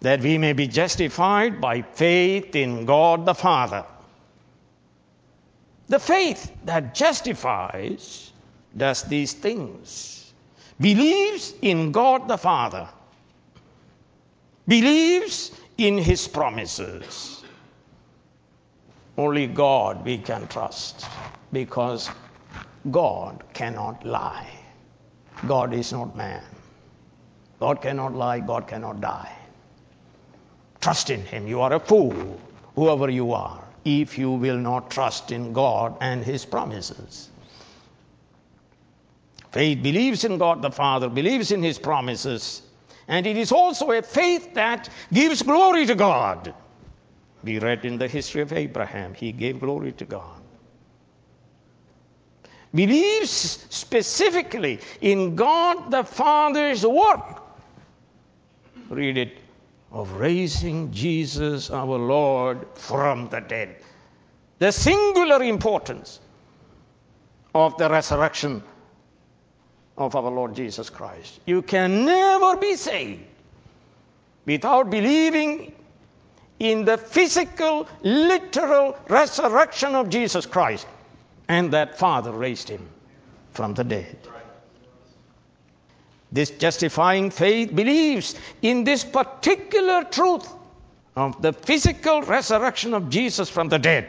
that 0.00 0.20
we 0.20 0.36
may 0.36 0.52
be 0.52 0.66
justified 0.66 1.60
by 1.60 1.82
faith 1.82 2.56
in 2.56 2.86
God 2.86 3.24
the 3.24 3.34
Father. 3.34 3.84
The 5.86 6.00
faith 6.00 6.50
that 6.64 6.92
justifies 6.92 8.32
does 8.76 9.04
these 9.04 9.32
things 9.32 10.32
believes 10.80 11.54
in 11.62 11.92
God 11.92 12.26
the 12.26 12.36
Father, 12.36 12.88
believes 14.66 15.52
in 15.78 15.98
His 15.98 16.26
promises 16.26 17.41
only 19.18 19.46
God 19.46 20.04
we 20.04 20.18
can 20.18 20.46
trust 20.48 21.06
because 21.52 22.10
God 22.90 23.44
cannot 23.52 24.04
lie. 24.04 24.48
God 25.46 25.74
is 25.74 25.92
not 25.92 26.16
man. 26.16 26.42
God 27.60 27.82
cannot 27.82 28.14
lie, 28.14 28.40
God 28.40 28.66
cannot 28.66 29.00
die. 29.00 29.32
Trust 30.80 31.10
in 31.10 31.24
Him. 31.24 31.46
You 31.46 31.60
are 31.60 31.72
a 31.74 31.80
fool, 31.80 32.40
whoever 32.74 33.08
you 33.08 33.32
are, 33.32 33.62
if 33.84 34.18
you 34.18 34.32
will 34.32 34.56
not 34.56 34.90
trust 34.90 35.30
in 35.30 35.52
God 35.52 35.96
and 36.00 36.24
His 36.24 36.44
promises. 36.44 37.28
Faith 39.52 39.82
believes 39.82 40.24
in 40.24 40.38
God 40.38 40.62
the 40.62 40.70
Father, 40.70 41.08
believes 41.08 41.52
in 41.52 41.62
His 41.62 41.78
promises, 41.78 42.62
and 43.06 43.26
it 43.26 43.36
is 43.36 43.52
also 43.52 43.92
a 43.92 44.02
faith 44.02 44.54
that 44.54 44.88
gives 45.12 45.42
glory 45.42 45.86
to 45.86 45.94
God. 45.94 46.54
We 47.44 47.58
read 47.58 47.84
in 47.84 47.98
the 47.98 48.08
history 48.08 48.42
of 48.42 48.52
Abraham, 48.52 49.14
he 49.14 49.32
gave 49.32 49.60
glory 49.60 49.92
to 49.92 50.04
God. 50.04 50.40
Believes 52.74 53.30
specifically 53.30 54.80
in 55.00 55.36
God 55.36 55.90
the 55.90 56.04
Father's 56.04 56.86
work. 56.86 57.42
Read 58.88 59.18
it 59.18 59.38
of 59.90 60.12
raising 60.12 60.90
Jesus 60.90 61.70
our 61.70 61.98
Lord 61.98 62.66
from 62.74 63.28
the 63.28 63.40
dead. 63.40 63.76
The 64.58 64.72
singular 64.72 65.42
importance 65.42 66.20
of 67.54 67.76
the 67.76 67.90
resurrection 67.90 68.62
of 69.98 70.16
our 70.16 70.30
Lord 70.30 70.54
Jesus 70.54 70.88
Christ. 70.88 71.40
You 71.46 71.60
can 71.60 72.06
never 72.06 72.56
be 72.56 72.76
saved 72.76 73.24
without 74.46 74.88
believing 74.88 75.74
in 76.62 76.84
the 76.84 76.96
physical, 76.96 77.88
literal 78.04 78.96
resurrection 79.08 79.96
of 79.96 80.08
Jesus 80.08 80.46
Christ. 80.46 80.86
And 81.48 81.72
that 81.72 81.98
Father 81.98 82.30
raised 82.30 82.68
him 82.68 82.88
from 83.50 83.74
the 83.74 83.82
dead. 83.82 84.16
This 86.30 86.50
justifying 86.50 87.30
faith 87.30 87.74
believes 87.74 88.36
in 88.62 88.84
this 88.84 89.02
particular 89.02 90.04
truth 90.04 90.48
of 91.16 91.42
the 91.42 91.52
physical 91.52 92.22
resurrection 92.22 92.94
of 92.94 93.10
Jesus 93.10 93.50
from 93.50 93.68
the 93.68 93.80
dead. 93.80 94.08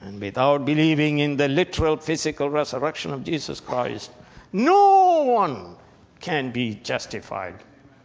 And 0.00 0.20
without 0.20 0.66
believing 0.66 1.20
in 1.20 1.36
the 1.36 1.46
literal 1.46 1.96
physical 1.96 2.50
resurrection 2.50 3.12
of 3.12 3.22
Jesus 3.22 3.60
Christ, 3.60 4.10
no 4.52 5.22
one 5.22 5.76
can 6.18 6.50
be 6.50 6.74
justified. 6.82 7.54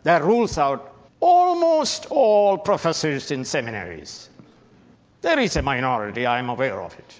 That 0.04 0.24
rules 0.24 0.60
out 0.60 0.93
almost 1.24 2.08
all 2.10 2.58
professors 2.58 3.32
in 3.32 3.46
seminaries. 3.46 4.30
There 5.22 5.40
is 5.40 5.56
a 5.56 5.62
minority, 5.62 6.26
I 6.26 6.38
am 6.40 6.50
aware 6.50 6.82
of 6.82 6.94
it. 7.00 7.20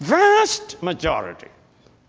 Vast 0.00 0.82
majority 0.82 1.48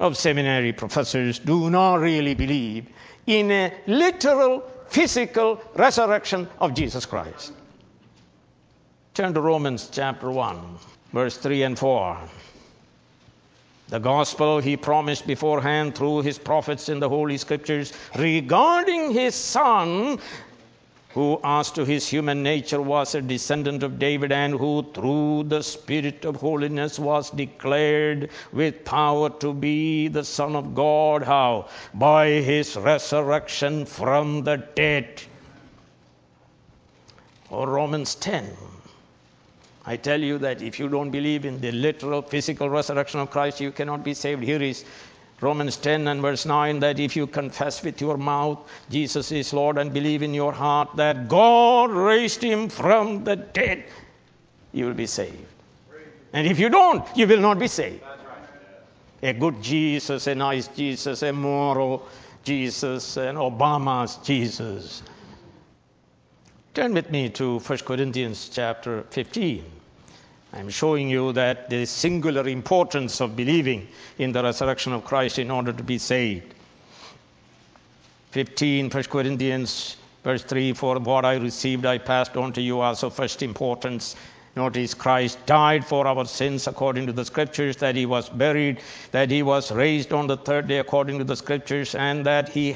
of 0.01 0.17
seminary 0.17 0.73
professors 0.73 1.39
do 1.39 1.69
not 1.69 2.01
really 2.01 2.33
believe 2.33 2.88
in 3.25 3.51
a 3.51 3.73
literal 3.88 4.63
physical 4.89 5.61
resurrection 5.75 6.45
of 6.59 6.73
Jesus 6.73 7.05
Christ. 7.05 7.53
Turn 9.13 9.33
to 9.33 9.39
Romans 9.39 9.88
chapter 9.89 10.29
1, 10.29 10.59
verse 11.13 11.38
3 11.38 11.63
and 11.63 11.79
4. 11.79 12.17
The 13.88 13.99
gospel 13.99 14.59
he 14.59 14.75
promised 14.75 15.27
beforehand 15.27 15.95
through 15.95 16.23
his 16.23 16.39
prophets 16.39 16.89
in 16.89 16.99
the 16.99 17.07
Holy 17.07 17.38
Scriptures 17.38 17.93
regarding 18.17 19.11
his 19.11 19.35
Son 19.35 20.19
who, 21.15 21.39
as 21.45 21.71
to 21.71 21.86
his 21.86 22.06
human 22.06 22.43
nature, 22.43 22.82
was 22.82 23.15
a 23.15 23.21
descendant 23.21 23.84
of 23.84 23.97
David, 23.97 24.34
and 24.34 24.54
who, 24.54 24.86
through 24.93 25.43
the 25.43 25.63
Spirit 25.63 26.25
of 26.25 26.36
holiness, 26.36 26.99
was 26.99 27.30
declared 27.30 28.30
with 28.51 28.84
power 28.84 29.30
to 29.30 29.54
be 29.54 30.10
the 30.10 30.25
Son 30.25 30.58
of 30.58 30.75
God. 30.75 31.23
How? 31.23 31.69
By 31.93 32.28
his 32.28 32.75
resurrection 32.75 33.86
from 33.86 34.43
the 34.43 34.58
dead. 34.75 35.21
Or 37.49 37.69
Romans 37.69 38.15
10. 38.15 38.51
I 39.86 39.95
tell 39.95 40.19
you 40.19 40.38
that 40.39 40.62
if 40.62 40.80
you 40.80 40.89
don't 40.89 41.12
believe 41.12 41.45
in 41.45 41.62
the 41.62 41.71
literal 41.71 42.23
physical 42.23 42.69
resurrection 42.69 43.21
of 43.21 43.30
Christ, 43.30 43.62
you 43.62 43.71
cannot 43.71 44.04
be 44.04 44.15
saved. 44.15 44.43
Here 44.43 44.62
is 44.62 44.84
Romans 45.41 45.78
10 45.78 46.08
and 46.08 46.21
verse 46.21 46.45
9 46.45 46.80
that 46.80 47.00
if 47.00 47.15
you 47.15 47.28
confess 47.28 47.84
with 47.84 48.00
your 48.00 48.17
mouth 48.17 48.60
Jesus 48.89 49.32
is 49.32 49.52
Lord 49.54 49.78
and 49.78 49.93
believe 49.93 50.24
in 50.24 50.34
your 50.34 50.54
heart 50.54 50.95
that 50.95 51.28
God 51.28 51.91
raised 51.91 52.41
him 52.41 52.69
from 52.69 53.24
the 53.24 53.36
dead, 53.36 53.84
you 54.71 54.86
will 54.86 54.93
be 54.93 55.08
saved. 55.08 55.45
And 56.32 56.48
if 56.48 56.60
you 56.60 56.69
don't, 56.69 57.06
you 57.15 57.28
will 57.28 57.39
not 57.39 57.60
be 57.60 57.67
saved. 57.67 58.04
A 59.24 59.34
good 59.34 59.62
Jesus, 59.62 60.28
a 60.28 60.36
nice 60.36 60.67
Jesus, 60.67 61.21
a 61.24 61.32
moral 61.32 62.08
Jesus, 62.43 63.17
an 63.17 63.36
Obama's 63.36 64.17
Jesus. 64.17 65.02
Turn 66.74 66.93
with 66.93 67.10
me 67.10 67.30
to 67.30 67.60
1 67.60 67.78
Corinthians 67.80 68.50
chapter 68.50 69.04
15. 69.12 69.63
I'm 70.55 70.69
showing 70.69 71.09
you 71.09 71.33
that 71.33 71.69
the 71.69 71.85
singular 71.85 72.47
importance 72.47 73.19
of 73.19 73.35
believing 73.35 73.89
in 74.17 74.31
the 74.31 74.41
resurrection 74.41 74.93
of 74.93 75.03
Christ 75.03 75.37
in 75.37 75.51
order 75.51 75.73
to 75.73 75.83
be 75.83 75.97
saved. 75.97 76.53
15, 78.31 78.89
1 78.89 79.03
Corinthians, 79.03 79.97
verse 80.23 80.43
3 80.43 80.71
For 80.71 80.97
what 80.99 81.25
I 81.25 81.35
received, 81.35 81.85
I 81.85 81.97
passed 81.97 82.37
on 82.37 82.53
to 82.53 82.61
you 82.61 82.81
as 82.83 83.03
of 83.03 83.13
first 83.13 83.43
importance. 83.43 84.15
Notice 84.55 84.93
Christ 84.93 85.45
died 85.45 85.85
for 85.85 86.07
our 86.07 86.23
sins 86.23 86.67
according 86.67 87.07
to 87.07 87.11
the 87.11 87.25
scriptures, 87.25 87.75
that 87.77 87.97
he 87.97 88.05
was 88.05 88.29
buried, 88.29 88.79
that 89.11 89.29
he 89.29 89.43
was 89.43 89.73
raised 89.73 90.13
on 90.13 90.27
the 90.27 90.37
third 90.37 90.69
day 90.69 90.77
according 90.77 91.17
to 91.17 91.25
the 91.25 91.35
scriptures, 91.35 91.95
and 91.95 92.25
that 92.25 92.47
he 92.47 92.73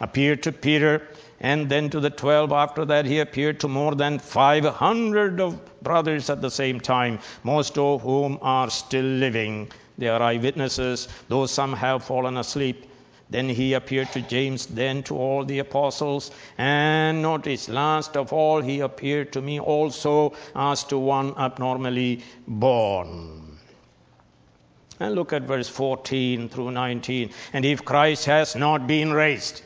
appeared 0.00 0.42
to 0.42 0.50
Peter 0.50 1.06
and 1.42 1.68
then 1.68 1.90
to 1.90 2.00
the 2.00 2.10
12 2.10 2.52
after 2.52 2.84
that 2.84 3.04
he 3.04 3.18
appeared 3.18 3.60
to 3.60 3.68
more 3.68 3.94
than 3.94 4.18
500 4.18 5.40
of 5.40 5.82
brothers 5.82 6.30
at 6.30 6.40
the 6.40 6.50
same 6.50 6.80
time 6.80 7.18
most 7.42 7.76
of 7.76 8.00
whom 8.02 8.38
are 8.40 8.70
still 8.70 9.04
living 9.26 9.70
they 9.98 10.08
are 10.08 10.22
eyewitnesses 10.22 11.08
though 11.28 11.44
some 11.46 11.74
have 11.74 12.02
fallen 12.02 12.38
asleep 12.38 12.86
then 13.32 13.48
he 13.48 13.72
appeared 13.72 14.12
to 14.12 14.20
James, 14.20 14.66
then 14.66 15.02
to 15.04 15.16
all 15.16 15.42
the 15.42 15.60
apostles. 15.60 16.30
And 16.58 17.22
notice, 17.22 17.66
last 17.66 18.14
of 18.14 18.30
all, 18.30 18.60
he 18.60 18.80
appeared 18.80 19.32
to 19.32 19.40
me 19.40 19.58
also 19.58 20.34
as 20.54 20.84
to 20.84 20.98
one 20.98 21.34
abnormally 21.38 22.22
born. 22.46 23.58
And 25.00 25.14
look 25.14 25.32
at 25.32 25.44
verse 25.44 25.68
14 25.68 26.50
through 26.50 26.72
19. 26.72 27.30
And 27.54 27.64
if 27.64 27.86
Christ 27.86 28.26
has 28.26 28.54
not 28.54 28.86
been 28.86 29.14
raised, 29.14 29.62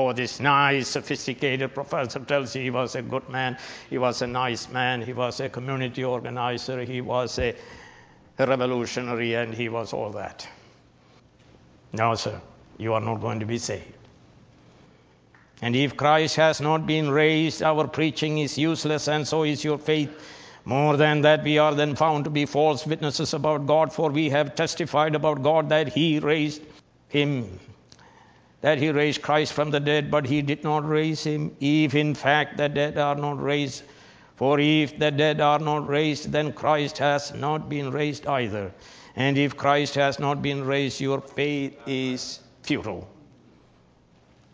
Oh, 0.00 0.12
this 0.12 0.38
nice, 0.38 0.86
sophisticated 0.86 1.74
professor 1.74 2.20
tells 2.20 2.54
you 2.54 2.62
he 2.62 2.70
was 2.70 2.94
a 2.94 3.02
good 3.02 3.28
man, 3.28 3.58
he 3.90 3.98
was 3.98 4.22
a 4.22 4.28
nice 4.28 4.68
man, 4.68 5.02
he 5.02 5.12
was 5.12 5.40
a 5.40 5.48
community 5.48 6.04
organizer, 6.04 6.84
he 6.84 7.00
was 7.00 7.36
a, 7.40 7.56
a 8.38 8.46
revolutionary, 8.46 9.34
and 9.34 9.52
he 9.52 9.68
was 9.68 9.92
all 9.92 10.10
that. 10.10 10.48
No, 11.92 12.14
sir, 12.14 12.40
you 12.76 12.92
are 12.94 13.00
not 13.00 13.20
going 13.20 13.40
to 13.40 13.46
be 13.46 13.58
saved. 13.58 13.98
And 15.62 15.74
if 15.74 15.96
Christ 15.96 16.36
has 16.36 16.60
not 16.60 16.86
been 16.86 17.10
raised, 17.10 17.60
our 17.64 17.88
preaching 17.88 18.38
is 18.38 18.56
useless, 18.56 19.08
and 19.08 19.26
so 19.26 19.42
is 19.42 19.64
your 19.64 19.78
faith. 19.78 20.12
More 20.64 20.96
than 20.96 21.22
that, 21.22 21.42
we 21.42 21.58
are 21.58 21.74
then 21.74 21.96
found 21.96 22.22
to 22.22 22.30
be 22.30 22.46
false 22.46 22.86
witnesses 22.86 23.34
about 23.34 23.66
God, 23.66 23.92
for 23.92 24.10
we 24.10 24.28
have 24.28 24.54
testified 24.54 25.16
about 25.16 25.42
God 25.42 25.70
that 25.70 25.88
He 25.88 26.20
raised 26.20 26.62
Him 27.08 27.58
that 28.60 28.78
he 28.78 28.90
raised 28.90 29.22
Christ 29.22 29.52
from 29.52 29.70
the 29.70 29.80
dead, 29.80 30.10
but 30.10 30.26
he 30.26 30.42
did 30.42 30.64
not 30.64 30.88
raise 30.88 31.22
him, 31.22 31.54
if 31.60 31.94
in 31.94 32.14
fact 32.14 32.56
the 32.56 32.68
dead 32.68 32.98
are 32.98 33.14
not 33.14 33.40
raised. 33.40 33.84
For 34.36 34.58
if 34.60 34.98
the 34.98 35.10
dead 35.10 35.40
are 35.40 35.58
not 35.58 35.88
raised, 35.88 36.30
then 36.32 36.52
Christ 36.52 36.98
has 36.98 37.34
not 37.34 37.68
been 37.68 37.90
raised 37.90 38.26
either. 38.26 38.72
And 39.16 39.36
if 39.36 39.56
Christ 39.56 39.94
has 39.96 40.18
not 40.18 40.42
been 40.42 40.64
raised, 40.64 41.00
your 41.00 41.20
faith 41.20 41.76
is 41.86 42.40
futile. 42.62 43.08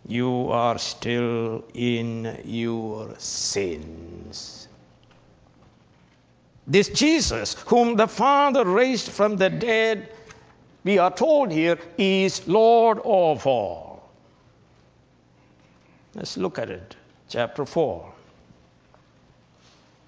You 0.06 0.48
are 0.50 0.78
still 0.78 1.64
in 1.74 2.40
your 2.44 3.14
sins. 3.18 4.68
This 6.66 6.88
Jesus, 6.88 7.54
whom 7.66 7.96
the 7.96 8.08
Father 8.08 8.64
raised 8.64 9.10
from 9.10 9.36
the 9.36 9.50
dead, 9.50 10.08
we 10.82 10.98
are 10.98 11.10
told 11.10 11.52
here, 11.52 11.78
is 11.98 12.46
Lord 12.48 13.00
of 13.04 13.46
all. 13.46 13.83
Let's 16.14 16.36
look 16.36 16.58
at 16.58 16.70
it. 16.70 16.96
Chapter 17.28 17.64
4. 17.64 18.12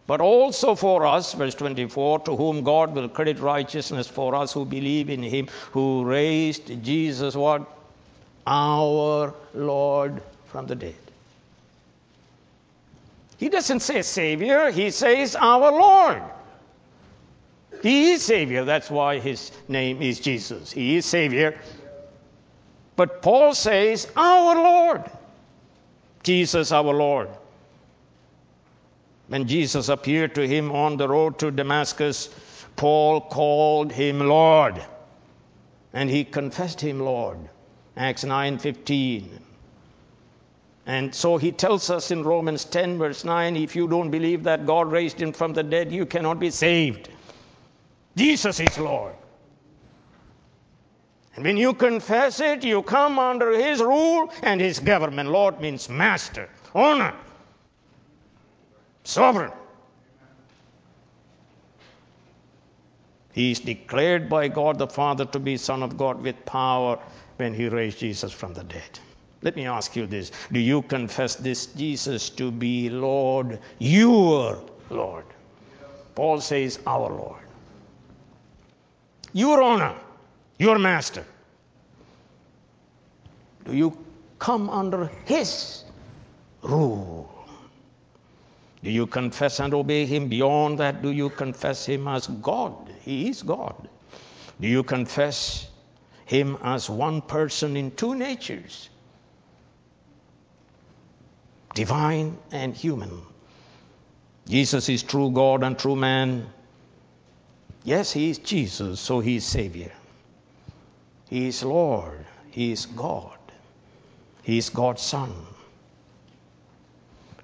But 0.06 0.20
also 0.20 0.76
for 0.76 1.04
us, 1.04 1.32
verse 1.32 1.54
24, 1.54 2.20
to 2.20 2.36
whom 2.36 2.62
God 2.62 2.94
will 2.94 3.08
credit 3.08 3.40
righteousness 3.40 4.06
for 4.06 4.34
us 4.36 4.52
who 4.52 4.64
believe 4.64 5.10
in 5.10 5.22
him 5.22 5.48
who 5.72 6.04
raised 6.04 6.82
Jesus, 6.84 7.34
what? 7.34 7.66
Our 8.46 9.34
Lord 9.52 10.22
from 10.46 10.66
the 10.68 10.76
dead. 10.76 10.94
He 13.38 13.48
doesn't 13.48 13.80
say 13.80 14.02
Savior, 14.02 14.70
he 14.70 14.90
says 14.90 15.34
our 15.34 15.72
Lord. 15.72 16.22
He 17.82 18.12
is 18.12 18.22
Savior, 18.22 18.64
that's 18.64 18.90
why 18.90 19.18
his 19.18 19.50
name 19.68 20.00
is 20.00 20.20
Jesus. 20.20 20.70
He 20.70 20.96
is 20.96 21.04
Savior. 21.04 21.58
But 22.94 23.20
Paul 23.20 23.54
says, 23.54 24.10
Our 24.16 24.54
Lord. 24.54 25.04
Jesus 26.26 26.72
our 26.72 26.92
Lord. 26.92 27.28
When 29.28 29.46
Jesus 29.46 29.88
appeared 29.88 30.34
to 30.34 30.46
him 30.46 30.72
on 30.72 30.96
the 30.96 31.08
road 31.08 31.38
to 31.38 31.52
Damascus, 31.52 32.30
Paul 32.74 33.20
called 33.20 33.92
him 33.92 34.18
Lord, 34.18 34.84
and 35.92 36.10
he 36.10 36.24
confessed 36.24 36.80
him 36.80 36.98
Lord. 36.98 37.38
Acts 37.96 38.24
9:15. 38.24 39.40
And 40.86 41.14
so 41.14 41.36
he 41.36 41.52
tells 41.52 41.90
us 41.90 42.10
in 42.10 42.24
Romans 42.24 42.64
10 42.64 42.98
verse 42.98 43.24
9, 43.24 43.56
if 43.56 43.76
you 43.76 43.86
don't 43.86 44.10
believe 44.10 44.42
that 44.42 44.66
God 44.66 44.90
raised 44.90 45.20
him 45.20 45.32
from 45.32 45.52
the 45.52 45.62
dead, 45.62 45.92
you 45.92 46.06
cannot 46.06 46.40
be 46.40 46.50
saved. 46.50 47.08
Jesus 48.16 48.58
is 48.58 48.78
Lord. 48.78 49.14
And 51.36 51.44
when 51.44 51.58
you 51.58 51.74
confess 51.74 52.40
it, 52.40 52.64
you 52.64 52.82
come 52.82 53.18
under 53.18 53.52
His 53.52 53.80
rule 53.80 54.32
and 54.42 54.58
His 54.58 54.78
government. 54.78 55.30
Lord 55.30 55.60
means 55.60 55.88
master, 55.88 56.48
owner, 56.74 57.14
sovereign. 59.04 59.52
He 63.32 63.50
is 63.50 63.60
declared 63.60 64.30
by 64.30 64.48
God 64.48 64.78
the 64.78 64.86
Father 64.86 65.26
to 65.26 65.38
be 65.38 65.58
Son 65.58 65.82
of 65.82 65.98
God 65.98 66.22
with 66.22 66.46
power 66.46 66.98
when 67.36 67.52
He 67.52 67.68
raised 67.68 67.98
Jesus 67.98 68.32
from 68.32 68.54
the 68.54 68.64
dead. 68.64 68.98
Let 69.42 69.56
me 69.56 69.66
ask 69.66 69.94
you 69.94 70.06
this 70.06 70.32
Do 70.50 70.58
you 70.58 70.80
confess 70.80 71.34
this 71.34 71.66
Jesus 71.66 72.30
to 72.30 72.50
be 72.50 72.88
Lord, 72.88 73.58
your 73.78 74.58
Lord? 74.88 75.26
Paul 76.14 76.40
says, 76.40 76.78
Our 76.86 77.10
Lord. 77.10 77.42
Your 79.34 79.62
honor 79.62 79.94
your 80.58 80.78
master? 80.78 81.24
Do 83.64 83.74
you 83.74 83.96
come 84.38 84.70
under 84.70 85.10
his 85.24 85.84
rule? 86.62 87.32
Do 88.82 88.90
you 88.90 89.06
confess 89.06 89.58
and 89.58 89.74
obey 89.74 90.06
him? 90.06 90.28
Beyond 90.28 90.78
that, 90.78 91.02
do 91.02 91.10
you 91.10 91.30
confess 91.30 91.84
him 91.84 92.06
as 92.06 92.26
God? 92.26 92.74
He 93.02 93.28
is 93.28 93.42
God. 93.42 93.88
Do 94.60 94.68
you 94.68 94.82
confess 94.82 95.68
him 96.24 96.56
as 96.62 96.88
one 96.88 97.20
person 97.20 97.76
in 97.76 97.90
two 97.90 98.14
natures? 98.14 98.88
Divine 101.74 102.38
and 102.52 102.74
human. 102.74 103.22
Jesus 104.48 104.88
is 104.88 105.02
true 105.02 105.30
God 105.30 105.62
and 105.64 105.78
true 105.78 105.96
man. 105.96 106.46
Yes, 107.84 108.12
he 108.12 108.30
is 108.30 108.38
Jesus, 108.38 109.00
so 109.00 109.20
he 109.20 109.36
is 109.36 109.44
Savior. 109.44 109.92
He 111.28 111.48
is 111.48 111.62
Lord. 111.62 112.24
He 112.50 112.72
is 112.72 112.86
God. 112.86 113.38
He 114.42 114.58
is 114.58 114.70
God's 114.70 115.02
Son. 115.02 115.32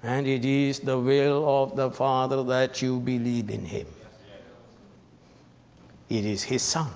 And 0.01 0.27
it 0.27 0.45
is 0.45 0.79
the 0.79 0.99
will 0.99 1.63
of 1.63 1.75
the 1.75 1.91
Father 1.91 2.43
that 2.43 2.81
you 2.81 2.99
believe 2.99 3.49
in 3.49 3.65
Him. 3.65 3.87
It 6.09 6.25
is 6.25 6.43
His 6.43 6.61
Son. 6.61 6.91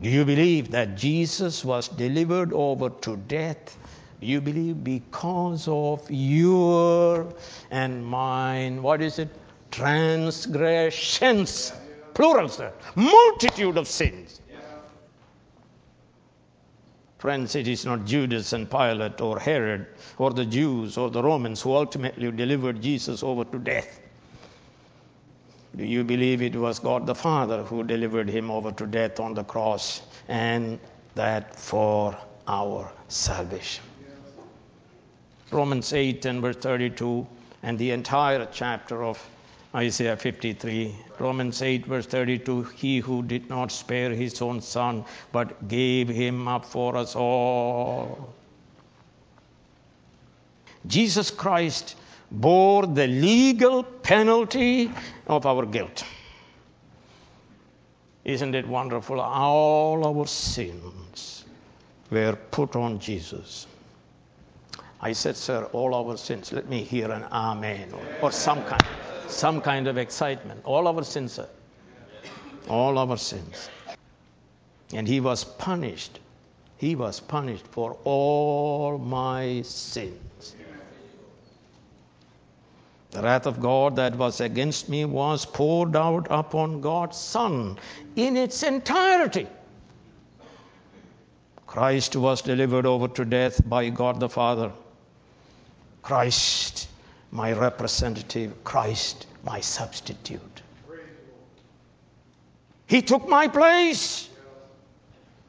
Do 0.00 0.10
you 0.10 0.24
believe 0.24 0.70
that 0.72 0.96
Jesus 0.96 1.64
was 1.64 1.88
delivered 1.88 2.52
over 2.52 2.90
to 2.90 3.16
death 3.16 3.76
Do 4.20 4.26
you 4.26 4.40
believe 4.40 4.82
because 4.82 5.68
of 5.68 6.10
your 6.10 7.32
and 7.70 8.04
mine, 8.04 8.82
what 8.82 9.00
is 9.02 9.18
it? 9.18 9.28
Transgressions. 9.70 11.72
Plural, 12.14 12.48
sir. 12.48 12.72
Multitude 12.94 13.76
of 13.76 13.86
sins. 13.86 14.40
Friends, 17.26 17.56
it 17.56 17.66
is 17.66 17.84
not 17.84 18.04
Judas 18.04 18.52
and 18.52 18.70
Pilate 18.70 19.20
or 19.20 19.40
Herod 19.40 19.88
or 20.16 20.30
the 20.30 20.44
Jews 20.44 20.96
or 20.96 21.10
the 21.10 21.24
Romans 21.24 21.60
who 21.60 21.74
ultimately 21.74 22.30
delivered 22.30 22.80
Jesus 22.80 23.24
over 23.24 23.44
to 23.46 23.58
death. 23.58 23.98
Do 25.74 25.84
you 25.84 26.04
believe 26.04 26.40
it 26.40 26.54
was 26.54 26.78
God 26.78 27.04
the 27.04 27.16
Father 27.16 27.64
who 27.64 27.82
delivered 27.82 28.30
him 28.30 28.48
over 28.48 28.70
to 28.70 28.86
death 28.86 29.18
on 29.18 29.34
the 29.34 29.42
cross 29.42 30.02
and 30.28 30.78
that 31.16 31.56
for 31.56 32.16
our 32.46 32.92
salvation? 33.08 33.82
Romans 35.50 35.92
8 35.92 36.26
and 36.26 36.40
verse 36.40 36.58
32 36.58 37.26
and 37.64 37.76
the 37.76 37.90
entire 37.90 38.46
chapter 38.52 39.02
of 39.02 39.18
Isaiah 39.76 40.16
53. 40.16 40.96
Romans 41.18 41.60
8 41.60 41.86
verse 41.86 42.06
32 42.06 42.62
He 42.62 42.98
who 42.98 43.22
did 43.22 43.50
not 43.50 43.70
spare 43.70 44.10
his 44.10 44.40
own 44.40 44.62
son 44.62 45.04
but 45.32 45.68
gave 45.68 46.08
him 46.08 46.48
up 46.48 46.64
for 46.64 46.96
us 46.96 47.14
all. 47.14 48.34
Jesus 50.86 51.30
Christ 51.30 51.96
bore 52.30 52.86
the 52.86 53.06
legal 53.06 53.82
penalty 53.82 54.90
of 55.26 55.44
our 55.46 55.66
guilt. 55.66 56.04
Isn't 58.24 58.54
it 58.54 58.66
wonderful? 58.66 59.20
All 59.20 60.04
our 60.04 60.26
sins 60.26 61.44
were 62.10 62.36
put 62.50 62.74
on 62.74 62.98
Jesus. 62.98 63.66
I 65.00 65.12
said, 65.12 65.36
Sir, 65.36 65.64
all 65.72 65.94
our 65.94 66.16
sins. 66.16 66.52
Let 66.52 66.68
me 66.68 66.82
hear 66.82 67.10
an 67.10 67.24
amen 67.30 67.92
or, 67.92 68.02
or 68.22 68.32
some 68.32 68.64
kind, 68.64 68.82
some 69.28 69.60
kind 69.60 69.86
of 69.86 69.98
excitement. 69.98 70.60
All 70.64 70.88
our 70.88 71.02
sins, 71.04 71.32
sir. 71.32 71.48
All 72.68 72.98
our 72.98 73.16
sins. 73.16 73.68
And 74.92 75.06
he 75.06 75.20
was 75.20 75.44
punished. 75.44 76.20
He 76.78 76.94
was 76.94 77.20
punished 77.20 77.66
for 77.66 77.96
all 78.04 78.98
my 78.98 79.62
sins. 79.62 80.54
The 83.10 83.22
wrath 83.22 83.46
of 83.46 83.60
God 83.60 83.96
that 83.96 84.16
was 84.16 84.40
against 84.40 84.88
me 84.88 85.04
was 85.06 85.46
poured 85.46 85.96
out 85.96 86.26
upon 86.28 86.82
God's 86.82 87.16
Son 87.16 87.78
in 88.14 88.36
its 88.36 88.62
entirety. 88.62 89.46
Christ 91.66 92.14
was 92.14 92.42
delivered 92.42 92.84
over 92.84 93.08
to 93.08 93.24
death 93.24 93.66
by 93.66 93.88
God 93.88 94.20
the 94.20 94.28
Father. 94.28 94.70
Christ, 96.02 96.88
my 97.30 97.52
representative. 97.52 98.64
Christ, 98.64 99.26
my 99.44 99.60
substitute. 99.60 100.62
He 102.86 103.02
took 103.02 103.28
my 103.28 103.48
place. 103.48 104.28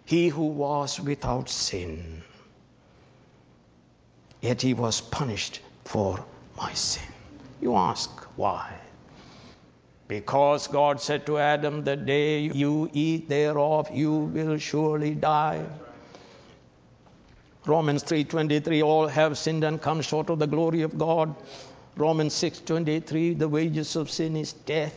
He 0.05 0.29
who 0.29 0.47
was 0.47 0.99
without 0.99 1.49
sin. 1.49 2.23
Yet 4.41 4.61
he 4.61 4.73
was 4.73 5.01
punished 5.01 5.61
for 5.85 6.23
my 6.57 6.73
sin. 6.73 7.03
You 7.61 7.75
ask 7.75 8.09
why? 8.35 8.73
Because 10.07 10.67
God 10.67 11.01
said 11.01 11.25
to 11.25 11.37
Adam, 11.37 11.83
The 11.83 11.95
day 11.97 12.39
you 12.39 12.89
eat 12.93 13.27
thereof, 13.27 13.89
you 13.91 14.13
will 14.13 14.57
surely 14.57 15.15
die. 15.15 15.65
Romans 17.67 18.03
3:23 18.03 18.81
all 18.81 19.07
have 19.07 19.37
sinned 19.37 19.63
and 19.65 19.81
come 19.81 20.01
short 20.01 20.29
of 20.29 20.39
the 20.39 20.47
glory 20.47 20.83
of 20.83 20.97
God. 20.97 21.35
Romans 21.97 22.33
6:23 22.33 23.37
the 23.37 23.49
wages 23.49 23.95
of 23.97 24.09
sin 24.09 24.37
is 24.37 24.53
death. 24.53 24.95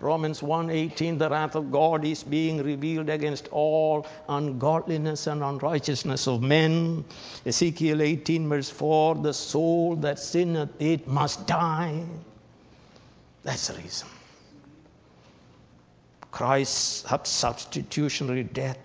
Romans 0.00 0.40
1:18 0.40 1.18
the 1.18 1.28
wrath 1.28 1.54
of 1.54 1.70
God 1.70 2.06
is 2.06 2.22
being 2.22 2.62
revealed 2.62 3.10
against 3.10 3.48
all 3.48 4.06
ungodliness 4.30 5.26
and 5.26 5.42
unrighteousness 5.42 6.26
of 6.26 6.40
men. 6.40 7.04
Ezekiel 7.44 8.00
18 8.00 8.48
verse 8.48 8.70
4 8.70 9.16
the 9.16 9.34
soul 9.34 9.96
that 9.96 10.18
sinneth 10.18 10.70
it 10.80 11.06
must 11.06 11.46
die. 11.46 12.02
That's 13.42 13.68
the 13.68 13.74
reason. 13.74 14.08
Christ's 16.30 17.04
substitutionary 17.24 18.44
death 18.44 18.78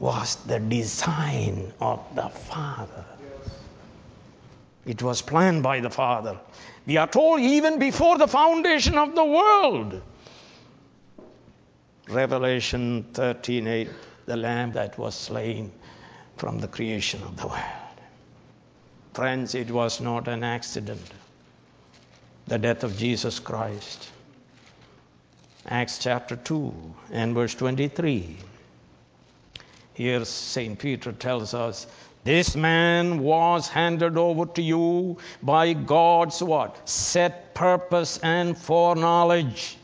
was 0.00 0.36
the 0.46 0.58
design 0.58 1.72
of 1.80 2.00
the 2.14 2.28
Father. 2.28 3.04
It 4.86 5.02
was 5.02 5.20
planned 5.20 5.62
by 5.62 5.80
the 5.80 5.90
Father. 5.90 6.38
We 6.86 6.96
are 6.96 7.06
told 7.06 7.40
even 7.40 7.78
before 7.78 8.16
the 8.16 8.26
foundation 8.26 8.96
of 8.96 9.14
the 9.14 9.24
world. 9.24 10.02
Revelation 12.08 13.04
13:8, 13.12 13.90
the 14.24 14.36
lamb 14.36 14.72
that 14.72 14.98
was 14.98 15.14
slain 15.14 15.70
from 16.38 16.58
the 16.58 16.68
creation 16.68 17.22
of 17.22 17.36
the 17.36 17.46
world. 17.46 18.00
Friends, 19.12 19.54
it 19.54 19.70
was 19.70 20.00
not 20.00 20.28
an 20.28 20.42
accident. 20.42 21.12
The 22.46 22.58
death 22.58 22.82
of 22.84 22.96
Jesus 22.96 23.38
Christ. 23.38 24.08
Acts 25.66 25.98
chapter 25.98 26.36
2 26.36 26.72
and 27.12 27.34
verse 27.34 27.54
23. 27.54 28.38
Here 30.00 30.24
St. 30.24 30.78
Peter 30.78 31.12
tells 31.12 31.52
us 31.52 31.86
this 32.24 32.56
man 32.56 33.18
was 33.18 33.68
handed 33.68 34.16
over 34.16 34.46
to 34.46 34.62
you 34.62 35.18
by 35.42 35.74
God's 35.74 36.42
what? 36.42 36.88
Set 36.88 37.54
purpose 37.54 38.16
and 38.22 38.56
foreknowledge. 38.56 39.76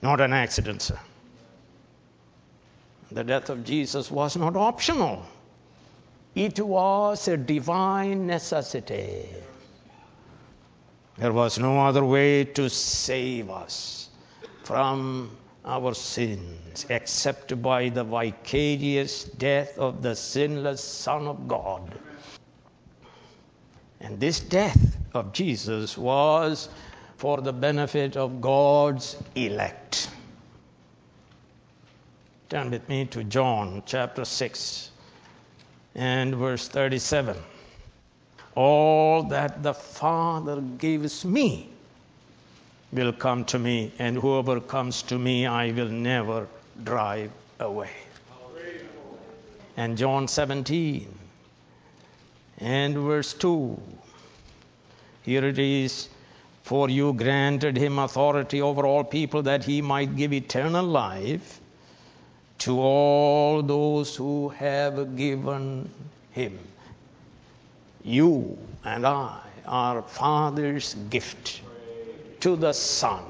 Not 0.00 0.22
an 0.22 0.32
accident, 0.32 0.80
sir. 0.80 0.98
The 3.12 3.24
death 3.24 3.50
of 3.50 3.62
Jesus 3.62 4.10
was 4.10 4.38
not 4.38 4.56
optional, 4.56 5.26
it 6.34 6.58
was 6.58 7.28
a 7.28 7.36
divine 7.36 8.26
necessity. 8.26 9.28
There 11.18 11.34
was 11.34 11.58
no 11.58 11.78
other 11.78 12.06
way 12.06 12.44
to 12.44 12.70
save 12.70 13.50
us 13.50 14.08
from 14.62 15.36
our 15.64 15.94
sins 15.94 16.86
except 16.90 17.60
by 17.62 17.88
the 17.88 18.04
vicarious 18.04 19.24
death 19.24 19.78
of 19.78 20.02
the 20.02 20.14
sinless 20.14 20.82
Son 20.82 21.26
of 21.26 21.48
God. 21.48 21.98
And 24.00 24.20
this 24.20 24.40
death 24.40 24.96
of 25.14 25.32
Jesus 25.32 25.96
was 25.96 26.68
for 27.16 27.40
the 27.40 27.52
benefit 27.52 28.16
of 28.16 28.40
God's 28.40 29.16
elect. 29.34 30.10
Turn 32.50 32.70
with 32.70 32.86
me 32.88 33.06
to 33.06 33.24
John 33.24 33.82
chapter 33.86 34.24
6 34.24 34.90
and 35.94 36.34
verse 36.34 36.68
37. 36.68 37.36
All 38.54 39.22
that 39.24 39.62
the 39.62 39.74
Father 39.74 40.60
gives 40.60 41.24
me 41.24 41.73
will 42.94 43.12
come 43.12 43.44
to 43.46 43.58
me, 43.58 43.92
and 43.98 44.16
whoever 44.16 44.60
comes 44.60 45.02
to 45.02 45.18
me, 45.18 45.46
I 45.46 45.72
will 45.72 45.88
never 45.88 46.46
drive 46.82 47.30
away. 47.58 47.90
And 49.76 49.98
John 49.98 50.28
17 50.28 51.12
and 52.58 52.96
verse 52.96 53.34
2. 53.34 53.80
Here 55.24 55.44
it 55.44 55.58
is 55.58 56.08
For 56.62 56.88
you 56.88 57.12
granted 57.12 57.76
him 57.76 57.98
authority 57.98 58.62
over 58.62 58.86
all 58.86 59.04
people 59.04 59.42
that 59.42 59.64
he 59.64 59.82
might 59.82 60.16
give 60.16 60.32
eternal 60.32 60.86
life 60.86 61.60
to 62.60 62.78
all 62.80 63.62
those 63.62 64.14
who 64.14 64.50
have 64.50 65.16
given 65.16 65.90
him. 66.30 66.58
You 68.02 68.56
and 68.84 69.06
I 69.06 69.40
are 69.66 70.02
Father's 70.02 70.94
gift 71.10 71.60
to 72.44 72.56
the 72.56 72.74
Son, 72.74 73.24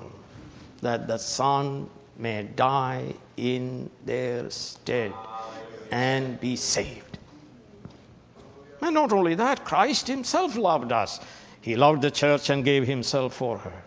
that 0.83 1.07
the 1.07 1.19
Son 1.19 1.89
may 2.19 2.43
die 2.43 3.15
in 3.37 3.89
their 4.05 4.51
stead 4.51 5.13
and 5.93 6.41
be 6.41 6.57
saved. 6.57 7.19
And 8.81 8.95
not 8.95 9.13
only 9.13 9.37
that, 9.37 9.65
Christ 9.65 10.09
Himself 10.09 10.57
loved 10.57 10.91
us. 10.91 11.21
He 11.61 11.77
loved 11.77 12.03
the 12.03 12.11
church 12.11 12.51
and 12.51 12.65
gave 12.65 12.89
Himself 12.89 13.35
for 13.35 13.57
her. 13.57 13.83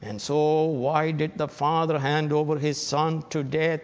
And 0.00 0.22
so, 0.22 0.66
why 0.66 1.10
did 1.10 1.36
the 1.36 1.48
Father 1.48 1.98
hand 1.98 2.32
over 2.32 2.56
His 2.56 2.80
Son 2.80 3.24
to 3.30 3.42
death? 3.42 3.80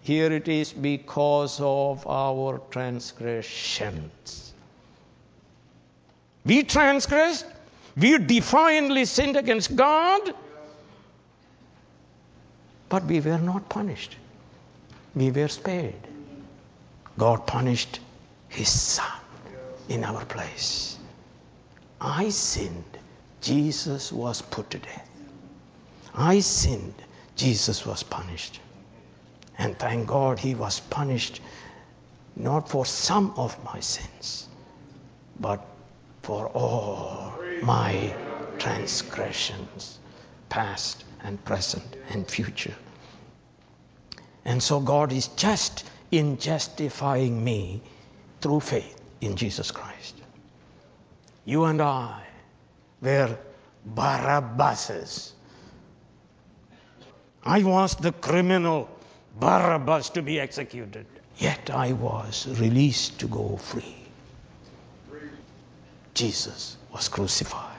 Here 0.00 0.32
it 0.32 0.48
is 0.48 0.72
because 0.72 1.60
of 1.60 2.06
our 2.06 2.62
transgressions. 2.70 4.54
We 6.46 6.62
transgressed, 6.62 7.44
we 7.96 8.18
defiantly 8.18 9.04
sinned 9.04 9.36
against 9.36 9.76
God, 9.76 10.34
but 12.88 13.04
we 13.04 13.20
were 13.20 13.38
not 13.38 13.68
punished. 13.68 14.16
We 15.14 15.30
were 15.30 15.48
spared. 15.48 16.08
God 17.18 17.46
punished 17.46 18.00
his 18.48 18.68
son 18.68 19.12
in 19.88 20.02
our 20.04 20.24
place. 20.24 20.98
I 22.00 22.30
sinned. 22.30 22.84
Jesus 23.40 24.10
was 24.12 24.42
put 24.42 24.70
to 24.70 24.78
death. 24.78 25.08
I 26.14 26.40
sinned. 26.40 26.94
Jesus 27.36 27.86
was 27.86 28.02
punished. 28.02 28.60
And 29.58 29.78
thank 29.78 30.08
God 30.08 30.38
he 30.38 30.54
was 30.54 30.80
punished 30.80 31.40
not 32.36 32.68
for 32.68 32.84
some 32.84 33.32
of 33.36 33.56
my 33.64 33.78
sins, 33.80 34.48
but 35.38 35.64
for 36.22 36.48
all 36.48 37.33
my 37.64 38.14
transgressions, 38.58 39.98
past 40.50 41.04
and 41.22 41.42
present 41.44 41.96
and 42.10 42.30
future. 42.30 42.74
And 44.44 44.62
so 44.62 44.80
God 44.80 45.12
is 45.12 45.28
just 45.28 45.84
in 46.10 46.36
justifying 46.38 47.42
me 47.42 47.80
through 48.40 48.60
faith 48.60 49.00
in 49.22 49.36
Jesus 49.36 49.70
Christ. 49.70 50.14
You 51.46 51.64
and 51.64 51.80
I 51.80 52.22
were 53.00 53.38
Barabbases. 53.86 55.32
I 57.42 57.62
was 57.62 57.94
the 57.96 58.12
criminal 58.12 58.88
Barabbas 59.40 60.10
to 60.10 60.22
be 60.22 60.38
executed. 60.38 61.06
Yet 61.38 61.70
I 61.70 61.92
was 61.92 62.46
released 62.60 63.20
to 63.20 63.26
go 63.26 63.56
free. 63.56 64.03
Jesus 66.14 66.76
was 66.92 67.08
crucified. 67.08 67.74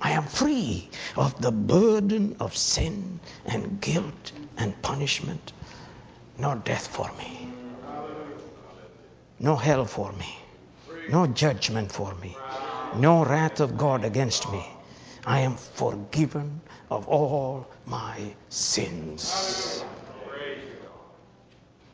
I 0.00 0.10
am 0.12 0.24
free 0.24 0.88
of 1.16 1.40
the 1.40 1.50
burden 1.52 2.36
of 2.40 2.56
sin 2.56 3.20
and 3.46 3.80
guilt 3.80 4.32
and 4.56 4.80
punishment. 4.82 5.52
No 6.38 6.56
death 6.56 6.86
for 6.86 7.10
me. 7.18 7.52
No 9.40 9.56
hell 9.56 9.84
for 9.84 10.12
me. 10.12 10.38
No 11.08 11.26
judgment 11.26 11.90
for 11.90 12.14
me. 12.16 12.36
No 12.96 13.24
wrath 13.24 13.60
of 13.60 13.76
God 13.78 14.04
against 14.04 14.50
me. 14.50 14.64
I 15.24 15.40
am 15.40 15.56
forgiven 15.56 16.60
of 16.90 17.06
all 17.08 17.66
my 17.86 18.34
sins. 18.48 19.84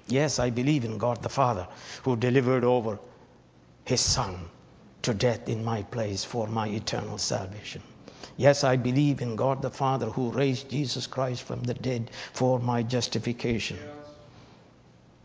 Yes, 0.06 0.38
I 0.38 0.50
believe 0.50 0.84
in 0.84 0.98
God 0.98 1.22
the 1.22 1.28
Father 1.28 1.66
who 2.02 2.16
delivered 2.16 2.64
over 2.64 2.98
his 3.84 4.00
Son 4.00 4.48
to 5.02 5.14
death 5.14 5.48
in 5.48 5.64
my 5.64 5.82
place 5.82 6.24
for 6.24 6.46
my 6.46 6.68
eternal 6.68 7.18
salvation. 7.18 7.82
Yes, 8.36 8.64
I 8.64 8.76
believe 8.76 9.20
in 9.20 9.36
God 9.36 9.62
the 9.62 9.70
Father 9.70 10.06
who 10.06 10.30
raised 10.30 10.70
Jesus 10.70 11.06
Christ 11.06 11.42
from 11.42 11.62
the 11.62 11.74
dead 11.74 12.10
for 12.32 12.58
my 12.58 12.82
justification. 12.82 13.78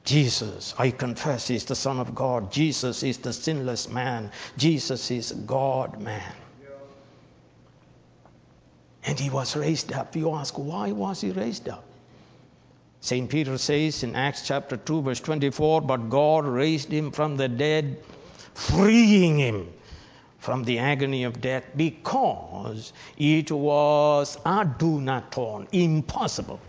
Jesus, 0.04 0.74
I 0.78 0.92
confess, 0.92 1.50
is 1.50 1.66
the 1.66 1.76
Son 1.76 2.00
of 2.00 2.16
God. 2.16 2.52
Jesus 2.52 3.04
is 3.04 3.18
the 3.18 3.34
sinless 3.34 3.88
man. 3.90 4.32
Jesus 4.58 5.12
is 5.12 5.32
God 5.32 6.02
man. 6.02 6.34
And 9.06 9.20
he 9.20 9.30
was 9.30 9.56
raised 9.56 9.94
up. 9.94 10.16
You 10.16 10.34
ask, 10.36 10.56
why 10.58 10.92
was 10.92 11.22
he 11.22 11.32
raised 11.32 11.70
up? 11.70 11.84
St. 13.02 13.30
Peter 13.30 13.58
says 13.58 14.04
in 14.04 14.16
Acts 14.16 14.46
chapter 14.46 14.76
2, 14.76 15.04
verse 15.04 15.20
24, 15.22 15.82
but 15.82 16.10
God 16.10 16.46
raised 16.46 16.92
him 16.92 17.12
from 17.12 17.38
the 17.38 17.48
dead, 17.48 17.98
freeing 18.60 19.40
him 19.40 19.74
from 20.38 20.64
the 20.64 20.80
agony 20.80 21.24
of 21.24 21.40
death 21.40 21.66
because 21.78 22.92
it 23.18 23.52
was 23.52 24.38
adunaton, 24.46 25.68
impossible 25.72 26.60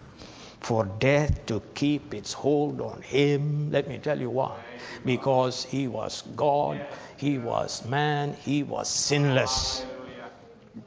for 0.60 0.84
death 0.98 1.46
to 1.46 1.60
keep 1.74 2.14
its 2.14 2.32
hold 2.32 2.80
on 2.80 3.02
him. 3.02 3.70
Let 3.72 3.88
me 3.88 3.98
tell 3.98 4.20
you 4.20 4.30
why. 4.30 4.56
Because 5.04 5.64
he 5.64 5.88
was 5.88 6.22
God, 6.36 6.80
he 7.16 7.38
was 7.38 7.84
man, 7.86 8.34
he 8.34 8.62
was 8.62 8.88
sinless. 8.88 9.84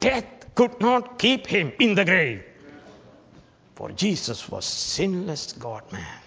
Death 0.00 0.24
could 0.54 0.80
not 0.80 1.18
keep 1.18 1.46
him 1.46 1.72
in 1.80 1.94
the 1.94 2.04
grave. 2.04 2.42
For 3.74 3.90
Jesus 3.90 4.48
was 4.48 4.64
sinless 4.64 5.52
God 5.52 5.82
man. 5.92 6.23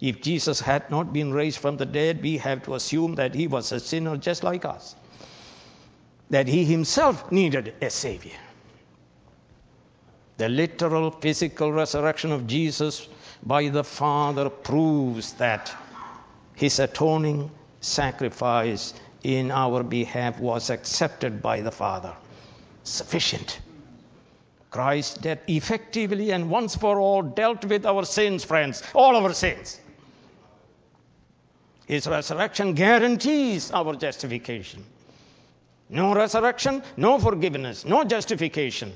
If 0.00 0.22
Jesus 0.22 0.60
had 0.60 0.88
not 0.90 1.12
been 1.12 1.32
raised 1.32 1.58
from 1.58 1.76
the 1.76 1.86
dead, 1.86 2.22
we 2.22 2.38
have 2.38 2.62
to 2.64 2.74
assume 2.74 3.16
that 3.16 3.34
he 3.34 3.48
was 3.48 3.72
a 3.72 3.80
sinner 3.80 4.16
just 4.16 4.44
like 4.44 4.64
us, 4.64 4.94
that 6.30 6.46
he 6.46 6.64
himself 6.64 7.32
needed 7.32 7.74
a 7.82 7.90
Savior. 7.90 8.38
The 10.36 10.48
literal 10.48 11.10
physical 11.10 11.72
resurrection 11.72 12.30
of 12.30 12.46
Jesus 12.46 13.08
by 13.42 13.68
the 13.68 13.82
Father 13.82 14.48
proves 14.48 15.32
that 15.34 15.74
his 16.54 16.78
atoning 16.78 17.50
sacrifice 17.80 18.94
in 19.24 19.50
our 19.50 19.82
behalf 19.82 20.38
was 20.38 20.70
accepted 20.70 21.42
by 21.42 21.60
the 21.60 21.72
Father. 21.72 22.14
Sufficient. 22.84 23.58
Christ's 24.70 25.18
death 25.18 25.40
effectively 25.48 26.30
and 26.30 26.50
once 26.50 26.76
for 26.76 27.00
all 27.00 27.22
dealt 27.22 27.64
with 27.64 27.84
our 27.84 28.04
sins, 28.04 28.44
friends, 28.44 28.82
all 28.94 29.16
our 29.16 29.32
sins. 29.32 29.80
His 31.88 32.06
resurrection 32.06 32.74
guarantees 32.74 33.70
our 33.70 33.96
justification. 33.96 34.84
No 35.88 36.14
resurrection, 36.14 36.82
no 36.98 37.18
forgiveness, 37.18 37.86
no 37.86 38.04
justification. 38.04 38.92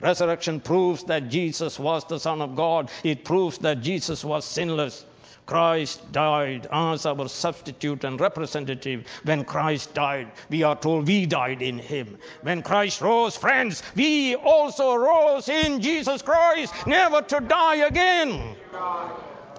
Resurrection 0.00 0.60
proves 0.60 1.04
that 1.04 1.30
Jesus 1.30 1.78
was 1.78 2.04
the 2.04 2.20
Son 2.20 2.42
of 2.42 2.54
God. 2.54 2.90
It 3.04 3.24
proves 3.24 3.56
that 3.58 3.80
Jesus 3.80 4.22
was 4.22 4.44
sinless. 4.44 5.06
Christ 5.46 6.12
died 6.12 6.66
as 6.70 7.06
our 7.06 7.26
substitute 7.26 8.04
and 8.04 8.20
representative. 8.20 9.06
When 9.22 9.42
Christ 9.44 9.94
died, 9.94 10.30
we 10.50 10.62
are 10.62 10.76
told 10.76 11.06
we 11.06 11.24
died 11.24 11.62
in 11.62 11.78
him. 11.78 12.18
When 12.42 12.60
Christ 12.60 13.00
rose, 13.00 13.34
friends, 13.34 13.82
we 13.96 14.34
also 14.34 14.94
rose 14.94 15.48
in 15.48 15.80
Jesus 15.80 16.20
Christ, 16.20 16.74
never 16.86 17.22
to 17.22 17.40
die 17.40 17.76
again. 17.76 18.56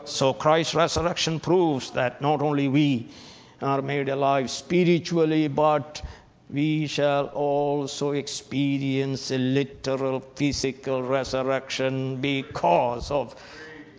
So 0.05 0.33
Christ's 0.33 0.75
resurrection 0.75 1.39
proves 1.39 1.91
that 1.91 2.21
not 2.21 2.41
only 2.41 2.67
we 2.67 3.09
are 3.61 3.81
made 3.81 4.09
alive 4.09 4.49
spiritually, 4.49 5.47
but 5.47 6.01
we 6.49 6.87
shall 6.87 7.25
also 7.27 8.11
experience 8.11 9.31
a 9.31 9.37
literal 9.37 10.19
physical 10.35 11.01
resurrection 11.01 12.21
because 12.21 13.09
of 13.09 13.35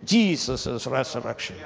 Jesus' 0.05 0.87
resurrection. 0.87 1.57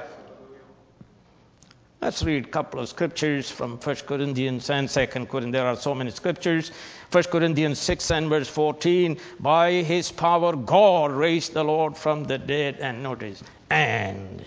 Let's 2.03 2.23
read 2.23 2.47
a 2.47 2.49
couple 2.49 2.81
of 2.81 2.89
scriptures 2.89 3.51
from 3.51 3.77
1 3.77 3.97
Corinthians 4.07 4.71
and 4.71 4.89
2 4.89 5.07
Corinthians. 5.07 5.53
There 5.53 5.67
are 5.67 5.77
so 5.77 5.95
many 5.95 6.11
scriptures. 6.11 6.73
1 7.13 7.25
Corinthians 7.25 7.79
6 7.79 8.11
and 8.11 8.31
verse 8.31 8.49
14. 8.49 9.19
By 9.39 9.73
his 9.83 10.11
power, 10.11 10.57
God 10.57 11.11
raised 11.11 11.53
the 11.53 11.63
Lord 11.63 11.99
from 11.99 12.25
the 12.25 12.39
dead. 12.39 12.79
And 12.81 13.03
notice, 13.03 13.43
and 13.69 14.43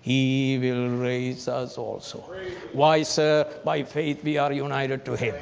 he 0.00 0.56
will 0.58 0.88
raise 0.88 1.48
us 1.48 1.76
also. 1.76 2.20
Why, 2.72 3.02
sir? 3.02 3.46
By 3.62 3.82
faith 3.82 4.24
we 4.24 4.38
are 4.38 4.50
united 4.50 5.04
to 5.04 5.18
him. 5.18 5.34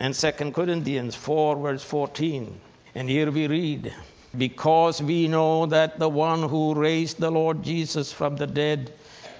And 0.00 0.12
2 0.12 0.32
Corinthians 0.50 1.14
4, 1.14 1.54
verse 1.54 1.84
14. 1.84 2.60
And 2.96 3.08
here 3.08 3.30
we 3.30 3.46
read, 3.46 3.94
Because 4.36 5.00
we 5.00 5.28
know 5.28 5.66
that 5.66 6.00
the 6.00 6.08
one 6.08 6.48
who 6.48 6.74
raised 6.74 7.20
the 7.20 7.30
Lord 7.30 7.62
Jesus 7.62 8.10
from 8.10 8.34
the 8.34 8.48
dead 8.48 8.92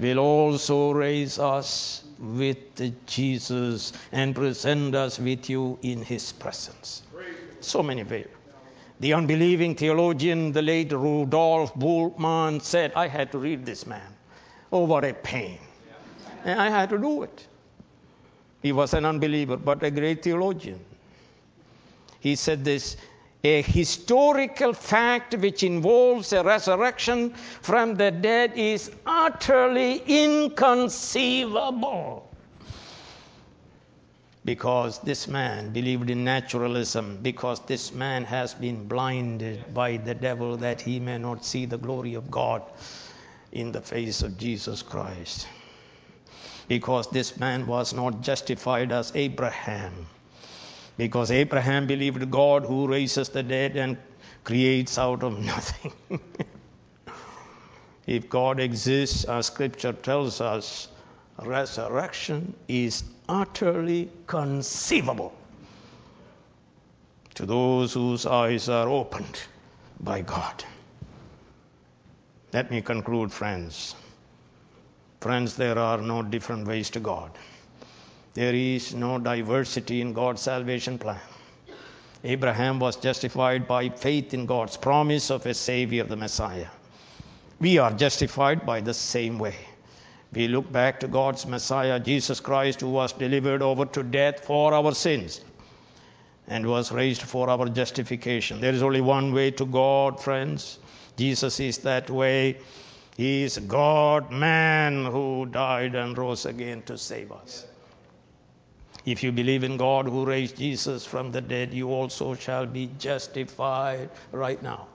will 0.02 0.18
also 0.18 0.90
raise 0.90 1.38
us 1.38 2.04
with 2.18 3.06
Jesus 3.06 3.92
and 4.10 4.34
present 4.34 4.94
us 4.94 5.18
with 5.18 5.48
you 5.48 5.78
in 5.82 6.02
his 6.02 6.32
presence. 6.32 7.02
So 7.60 7.82
many 7.82 8.02
ways. 8.02 8.26
The 9.00 9.14
unbelieving 9.14 9.74
theologian, 9.74 10.52
the 10.52 10.62
late 10.62 10.92
Rudolf 10.92 11.74
Bultmann, 11.74 12.60
said, 12.62 12.92
I 12.94 13.08
had 13.08 13.32
to 13.32 13.38
read 13.38 13.64
this 13.64 13.86
man. 13.86 14.14
Oh, 14.72 14.84
what 14.84 15.04
a 15.04 15.14
pain. 15.14 15.58
And 16.44 16.60
I 16.60 16.68
had 16.68 16.90
to 16.90 16.98
do 16.98 17.22
it. 17.22 17.46
He 18.62 18.72
was 18.72 18.94
an 18.94 19.04
unbeliever, 19.04 19.56
but 19.56 19.82
a 19.82 19.90
great 19.90 20.22
theologian. 20.22 20.80
He 22.20 22.36
said 22.36 22.64
this 22.64 22.96
a 23.44 23.62
historical 23.62 24.72
fact 24.72 25.34
which 25.34 25.64
involves 25.64 26.32
a 26.32 26.44
resurrection 26.44 27.30
from 27.60 27.96
the 27.96 28.10
dead 28.10 28.52
is 28.56 28.90
utterly 29.04 30.02
inconceivable. 30.06 32.28
Because 34.44 35.00
this 35.00 35.26
man 35.26 35.72
believed 35.72 36.10
in 36.10 36.24
naturalism, 36.24 37.18
because 37.22 37.60
this 37.66 37.92
man 37.92 38.24
has 38.24 38.54
been 38.54 38.86
blinded 38.86 39.74
by 39.74 39.96
the 39.96 40.14
devil 40.14 40.56
that 40.58 40.80
he 40.80 41.00
may 41.00 41.18
not 41.18 41.44
see 41.44 41.66
the 41.66 41.78
glory 41.78 42.14
of 42.14 42.30
God 42.30 42.62
in 43.52 43.72
the 43.72 43.80
face 43.80 44.22
of 44.22 44.38
Jesus 44.38 44.82
Christ. 44.82 45.48
Because 46.68 47.10
this 47.10 47.36
man 47.38 47.66
was 47.66 47.92
not 47.92 48.22
justified 48.22 48.92
as 48.92 49.12
Abraham 49.14 50.06
because 50.96 51.30
Abraham 51.30 51.86
believed 51.86 52.30
God 52.30 52.64
who 52.64 52.86
raises 52.86 53.28
the 53.28 53.42
dead 53.42 53.76
and 53.76 53.96
creates 54.44 54.98
out 54.98 55.22
of 55.22 55.38
nothing. 55.38 55.92
If 58.06 58.28
God 58.28 58.58
exists, 58.58 59.24
as 59.24 59.46
scripture 59.46 59.92
tells 59.92 60.40
us, 60.40 60.88
resurrection 61.40 62.52
is 62.68 63.04
utterly 63.28 64.10
conceivable 64.26 65.32
to 67.34 67.46
those 67.46 67.94
whose 67.94 68.26
eyes 68.26 68.68
are 68.68 68.88
opened 68.88 69.40
by 70.00 70.20
God. 70.22 70.64
Let 72.52 72.70
me 72.70 72.82
conclude, 72.82 73.32
friends. 73.32 73.94
Friends, 75.20 75.56
there 75.56 75.78
are 75.78 75.98
no 75.98 76.22
different 76.22 76.66
ways 76.66 76.90
to 76.90 77.00
God. 77.00 77.30
There 78.34 78.54
is 78.54 78.94
no 78.94 79.18
diversity 79.18 80.00
in 80.00 80.14
God's 80.14 80.40
salvation 80.40 80.98
plan. 80.98 81.20
Abraham 82.24 82.78
was 82.78 82.96
justified 82.96 83.68
by 83.68 83.90
faith 83.90 84.32
in 84.32 84.46
God's 84.46 84.76
promise 84.76 85.30
of 85.30 85.44
a 85.44 85.52
Savior, 85.52 86.04
the 86.04 86.16
Messiah. 86.16 86.68
We 87.60 87.78
are 87.78 87.92
justified 87.92 88.64
by 88.64 88.80
the 88.80 88.94
same 88.94 89.38
way. 89.38 89.56
We 90.32 90.48
look 90.48 90.72
back 90.72 91.00
to 91.00 91.08
God's 91.08 91.46
Messiah, 91.46 92.00
Jesus 92.00 92.40
Christ, 92.40 92.80
who 92.80 92.88
was 92.88 93.12
delivered 93.12 93.60
over 93.60 93.84
to 93.86 94.02
death 94.02 94.44
for 94.46 94.72
our 94.72 94.94
sins 94.94 95.42
and 96.48 96.66
was 96.66 96.90
raised 96.90 97.22
for 97.22 97.50
our 97.50 97.68
justification. 97.68 98.60
There 98.60 98.72
is 98.72 98.82
only 98.82 99.02
one 99.02 99.34
way 99.34 99.50
to 99.50 99.66
God, 99.66 100.18
friends. 100.18 100.78
Jesus 101.16 101.60
is 101.60 101.78
that 101.78 102.08
way. 102.08 102.58
He 103.16 103.42
is 103.42 103.58
God 103.58 104.30
man 104.30 105.04
who 105.04 105.46
died 105.46 105.94
and 105.94 106.16
rose 106.16 106.46
again 106.46 106.82
to 106.82 106.96
save 106.96 107.30
us. 107.30 107.66
If 109.04 109.22
you 109.24 109.32
believe 109.32 109.64
in 109.64 109.76
God 109.76 110.06
who 110.06 110.24
raised 110.24 110.56
Jesus 110.56 111.04
from 111.04 111.32
the 111.32 111.40
dead, 111.40 111.74
you 111.74 111.90
also 111.90 112.34
shall 112.34 112.66
be 112.66 112.88
justified 112.98 114.10
right 114.30 114.62
now, 114.62 114.86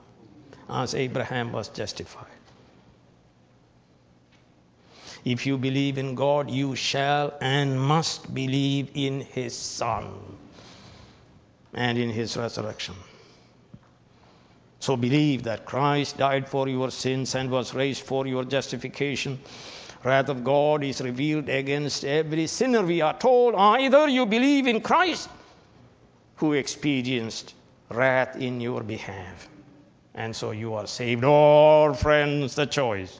as 0.68 0.94
Abraham 0.94 1.52
was 1.52 1.68
justified. 1.68 2.26
If 5.24 5.46
you 5.46 5.58
believe 5.58 5.98
in 5.98 6.14
God, 6.14 6.50
you 6.50 6.74
shall 6.74 7.34
and 7.40 7.78
must 7.78 8.32
believe 8.32 8.90
in 8.94 9.20
His 9.20 9.54
Son 9.54 10.10
and 11.74 11.98
in 11.98 12.08
His 12.08 12.36
resurrection. 12.36 12.94
So 14.80 14.96
believe 14.96 15.42
that 15.42 15.66
Christ 15.66 16.16
died 16.16 16.48
for 16.48 16.66
your 16.68 16.90
sins 16.90 17.34
and 17.34 17.50
was 17.50 17.74
raised 17.74 18.02
for 18.02 18.26
your 18.26 18.44
justification 18.44 19.38
wrath 20.04 20.28
of 20.28 20.44
God 20.44 20.84
is 20.84 21.00
revealed 21.00 21.48
against 21.48 22.04
every 22.04 22.46
sinner. 22.46 22.82
We 22.82 23.00
are 23.00 23.18
told 23.18 23.54
either 23.54 24.08
you 24.08 24.26
believe 24.26 24.66
in 24.66 24.80
Christ 24.80 25.28
who 26.36 26.52
experienced 26.52 27.54
wrath 27.90 28.36
in 28.36 28.60
your 28.60 28.82
behalf, 28.82 29.48
and 30.14 30.34
so 30.36 30.50
you 30.50 30.74
are 30.74 30.86
saved, 30.86 31.24
or, 31.24 31.94
friends, 31.94 32.54
the 32.54 32.66
choice, 32.66 33.18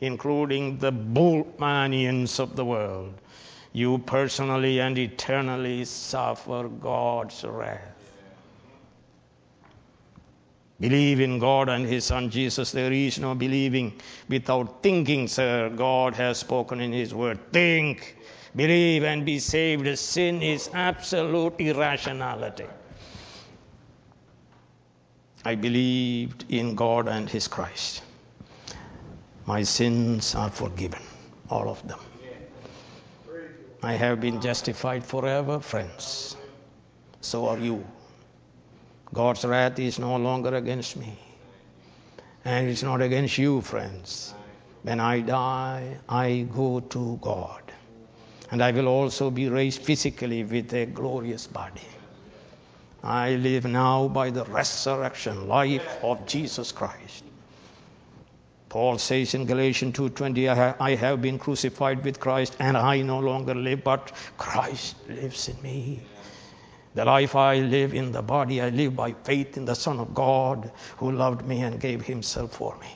including 0.00 0.78
the 0.78 0.92
Bultmannians 0.92 2.38
of 2.40 2.56
the 2.56 2.64
world, 2.64 3.14
you 3.72 3.98
personally 3.98 4.80
and 4.80 4.96
eternally 4.96 5.84
suffer 5.84 6.68
God's 6.68 7.44
wrath. 7.44 7.95
Believe 10.78 11.20
in 11.20 11.38
God 11.38 11.68
and 11.70 11.86
His 11.86 12.04
Son 12.04 12.28
Jesus. 12.28 12.70
There 12.70 12.92
is 12.92 13.18
no 13.18 13.34
believing 13.34 13.94
without 14.28 14.82
thinking, 14.82 15.26
sir. 15.26 15.70
God 15.70 16.14
has 16.14 16.38
spoken 16.38 16.80
in 16.80 16.92
His 16.92 17.14
Word. 17.14 17.38
Think, 17.52 18.16
believe, 18.54 19.02
and 19.02 19.24
be 19.24 19.38
saved. 19.38 19.98
Sin 19.98 20.42
is 20.42 20.68
absolute 20.74 21.54
irrationality. 21.58 22.66
I 25.46 25.54
believed 25.54 26.44
in 26.50 26.74
God 26.74 27.08
and 27.08 27.30
His 27.30 27.48
Christ. 27.48 28.02
My 29.46 29.62
sins 29.62 30.34
are 30.34 30.50
forgiven, 30.50 31.02
all 31.48 31.68
of 31.68 31.86
them. 31.86 32.00
I 33.82 33.92
have 33.92 34.20
been 34.20 34.40
justified 34.40 35.04
forever, 35.04 35.60
friends. 35.60 36.36
So 37.20 37.46
are 37.46 37.58
you. 37.58 37.86
God's 39.12 39.44
wrath 39.44 39.78
is 39.78 39.98
no 39.98 40.16
longer 40.16 40.54
against 40.54 40.96
me. 40.96 41.18
And 42.44 42.68
it's 42.68 42.82
not 42.82 43.02
against 43.02 43.38
you, 43.38 43.60
friends. 43.60 44.34
When 44.82 45.00
I 45.00 45.20
die, 45.20 45.96
I 46.08 46.46
go 46.54 46.80
to 46.80 47.18
God. 47.20 47.62
And 48.50 48.62
I 48.62 48.70
will 48.70 48.88
also 48.88 49.30
be 49.30 49.48
raised 49.48 49.82
physically 49.82 50.44
with 50.44 50.72
a 50.72 50.86
glorious 50.86 51.46
body. 51.46 51.88
I 53.02 53.36
live 53.36 53.64
now 53.64 54.08
by 54.08 54.30
the 54.30 54.44
resurrection 54.44 55.48
life 55.48 55.86
of 56.02 56.26
Jesus 56.26 56.72
Christ. 56.72 57.24
Paul 58.68 58.98
says 58.98 59.34
in 59.34 59.46
Galatians 59.46 59.96
2:20 59.96 60.48
I 60.80 60.94
have 60.96 61.22
been 61.22 61.38
crucified 61.38 62.04
with 62.04 62.20
Christ 62.20 62.56
and 62.58 62.76
I 62.76 63.02
no 63.02 63.20
longer 63.20 63.54
live 63.54 63.84
but 63.84 64.12
Christ 64.36 64.96
lives 65.08 65.48
in 65.48 65.60
me. 65.62 66.00
The 66.96 67.04
life 67.04 67.36
I 67.36 67.58
live 67.58 67.92
in 67.92 68.10
the 68.10 68.22
body, 68.22 68.62
I 68.62 68.70
live 68.70 68.96
by 68.96 69.12
faith 69.12 69.58
in 69.58 69.66
the 69.66 69.74
Son 69.74 70.00
of 70.00 70.14
God 70.14 70.72
who 70.96 71.12
loved 71.12 71.44
me 71.44 71.60
and 71.60 71.78
gave 71.78 72.00
himself 72.00 72.52
for 72.52 72.74
me. 72.78 72.88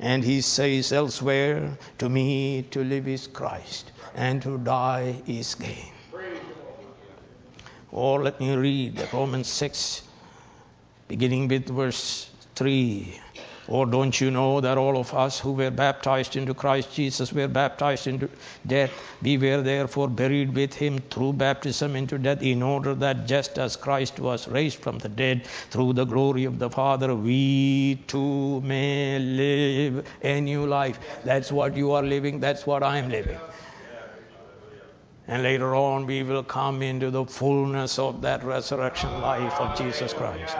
And 0.00 0.24
he 0.24 0.40
says 0.40 0.90
elsewhere, 0.90 1.78
To 1.98 2.08
me 2.08 2.62
to 2.72 2.82
live 2.82 3.06
is 3.06 3.28
Christ, 3.28 3.92
and 4.16 4.42
to 4.42 4.58
die 4.58 5.14
is 5.24 5.54
gain. 5.54 5.92
Or 7.92 8.20
let 8.20 8.40
me 8.40 8.56
read 8.56 9.08
Romans 9.12 9.46
6, 9.46 10.02
beginning 11.06 11.46
with 11.46 11.68
verse 11.68 12.28
3. 12.56 13.20
Or 13.66 13.86
don't 13.86 14.20
you 14.20 14.30
know 14.30 14.60
that 14.60 14.76
all 14.76 14.98
of 14.98 15.14
us 15.14 15.40
who 15.40 15.52
were 15.52 15.70
baptized 15.70 16.36
into 16.36 16.52
Christ 16.52 16.92
Jesus 16.94 17.32
were 17.32 17.48
baptized 17.48 18.06
into 18.06 18.28
death? 18.66 18.92
We 19.22 19.38
were 19.38 19.62
therefore 19.62 20.08
buried 20.08 20.54
with 20.54 20.74
him 20.74 20.98
through 21.10 21.34
baptism 21.34 21.96
into 21.96 22.18
death, 22.18 22.42
in 22.42 22.62
order 22.62 22.94
that 22.96 23.26
just 23.26 23.58
as 23.58 23.76
Christ 23.76 24.20
was 24.20 24.46
raised 24.48 24.78
from 24.78 24.98
the 24.98 25.08
dead 25.08 25.46
through 25.46 25.94
the 25.94 26.04
glory 26.04 26.44
of 26.44 26.58
the 26.58 26.68
Father, 26.68 27.14
we 27.14 27.96
too 28.06 28.60
may 28.60 29.18
live 29.18 30.06
a 30.22 30.40
new 30.40 30.66
life. 30.66 30.98
That's 31.24 31.50
what 31.50 31.74
you 31.74 31.92
are 31.92 32.02
living, 32.02 32.40
that's 32.40 32.66
what 32.66 32.82
I 32.82 32.98
am 32.98 33.08
living. 33.08 33.38
And 35.26 35.42
later 35.42 35.74
on, 35.74 36.04
we 36.04 36.22
will 36.22 36.42
come 36.42 36.82
into 36.82 37.10
the 37.10 37.24
fullness 37.24 37.98
of 37.98 38.20
that 38.20 38.44
resurrection 38.44 39.22
life 39.22 39.58
of 39.58 39.78
Jesus 39.78 40.12
Christ. 40.12 40.54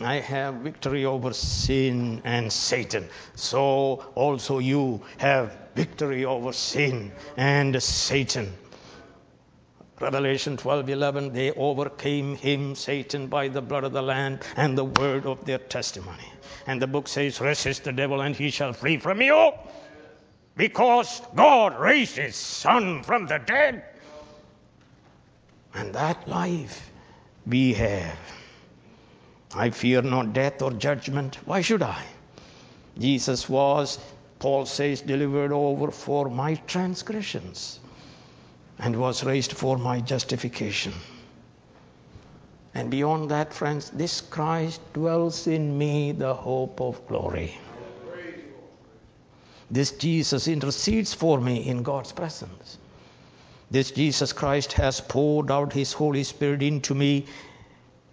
I 0.00 0.16
have 0.16 0.54
victory 0.54 1.04
over 1.04 1.32
sin 1.32 2.20
and 2.24 2.52
Satan. 2.52 3.08
So 3.36 4.04
also 4.16 4.58
you 4.58 5.02
have 5.18 5.56
victory 5.76 6.24
over 6.24 6.52
sin 6.52 7.12
and 7.36 7.80
Satan. 7.80 8.52
Revelation 10.00 10.56
12:11 10.56 11.32
they 11.32 11.52
overcame 11.52 12.34
him 12.34 12.74
Satan 12.74 13.28
by 13.28 13.46
the 13.46 13.62
blood 13.62 13.84
of 13.84 13.92
the 13.92 14.02
lamb 14.02 14.40
and 14.56 14.76
the 14.76 14.84
word 14.84 15.26
of 15.26 15.44
their 15.44 15.58
testimony. 15.58 16.28
And 16.66 16.82
the 16.82 16.88
book 16.88 17.06
says 17.06 17.40
resist 17.40 17.84
the 17.84 17.92
devil 17.92 18.20
and 18.20 18.34
he 18.34 18.50
shall 18.50 18.72
flee 18.72 18.98
from 18.98 19.22
you 19.22 19.52
because 20.56 21.22
God 21.36 21.78
raised 21.78 22.16
his 22.16 22.34
son 22.34 23.04
from 23.04 23.26
the 23.26 23.38
dead. 23.38 23.84
And 25.72 25.94
that 25.94 26.26
life 26.28 26.90
we 27.46 27.74
have. 27.74 28.18
I 29.54 29.70
fear 29.70 30.02
not 30.02 30.32
death 30.32 30.62
or 30.62 30.72
judgment. 30.72 31.36
Why 31.44 31.60
should 31.60 31.82
I? 31.82 32.02
Jesus 32.98 33.48
was, 33.48 33.98
Paul 34.38 34.66
says, 34.66 35.00
delivered 35.00 35.52
over 35.52 35.90
for 35.90 36.28
my 36.28 36.54
transgressions 36.66 37.78
and 38.78 38.96
was 38.96 39.24
raised 39.24 39.52
for 39.52 39.78
my 39.78 40.00
justification. 40.00 40.92
And 42.74 42.90
beyond 42.90 43.30
that, 43.30 43.54
friends, 43.54 43.90
this 43.90 44.20
Christ 44.20 44.80
dwells 44.92 45.46
in 45.46 45.78
me, 45.78 46.10
the 46.10 46.34
hope 46.34 46.80
of 46.80 47.06
glory. 47.06 47.56
This 49.70 49.92
Jesus 49.92 50.48
intercedes 50.48 51.14
for 51.14 51.40
me 51.40 51.66
in 51.68 51.82
God's 51.82 52.12
presence. 52.12 52.78
This 53.70 53.92
Jesus 53.92 54.32
Christ 54.32 54.72
has 54.74 55.00
poured 55.00 55.50
out 55.50 55.72
his 55.72 55.92
Holy 55.92 56.24
Spirit 56.24 56.62
into 56.62 56.94
me 56.94 57.26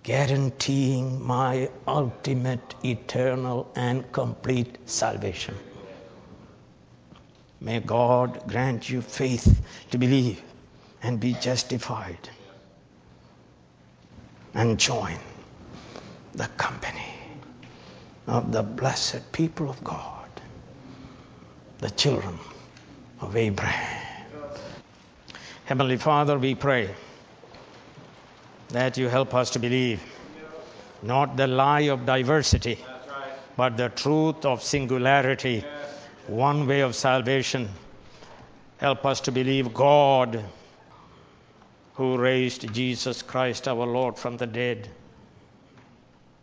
guaranteeing 0.03 1.21
my 1.21 1.69
ultimate, 1.87 2.75
eternal, 2.83 3.71
and 3.75 4.11
complete 4.11 4.77
salvation. 4.89 5.55
May 7.59 7.79
God 7.79 8.41
grant 8.47 8.89
you 8.89 9.01
faith 9.01 9.61
to 9.91 9.97
believe 9.97 10.41
and 11.03 11.19
be 11.19 11.33
justified 11.33 12.29
and 14.53 14.79
join 14.79 15.17
the 16.33 16.47
company 16.57 17.13
of 18.27 18.51
the 18.51 18.63
blessed 18.63 19.31
people 19.31 19.69
of 19.69 19.83
God, 19.83 20.29
the 21.77 21.89
children 21.91 22.39
of 23.19 23.35
Abraham. 23.35 24.07
Heavenly 25.65 25.97
Father, 25.97 26.39
we 26.39 26.55
pray 26.55 26.89
that 28.72 28.97
you 28.97 29.07
help 29.07 29.34
us 29.34 29.51
to 29.51 29.59
believe 29.59 30.01
not 31.01 31.36
the 31.36 31.47
lie 31.47 31.82
of 31.82 32.05
diversity, 32.05 32.78
but 33.57 33.76
the 33.78 33.89
truth 33.89 34.45
of 34.45 34.61
singularity, 34.61 35.63
one 36.28 36.67
way 36.67 36.82
of 36.82 36.95
salvation. 36.95 37.69
Help 38.78 39.05
us 39.05 39.22
to 39.22 39.32
believe 39.32 39.74
God 39.74 40.43
who 41.95 42.17
raised 42.17 42.72
Jesus 42.74 43.22
Christ 43.22 43.67
our 43.67 43.86
Lord 43.86 44.17
from 44.17 44.38
the 44.38 44.47
dead, 44.47 44.88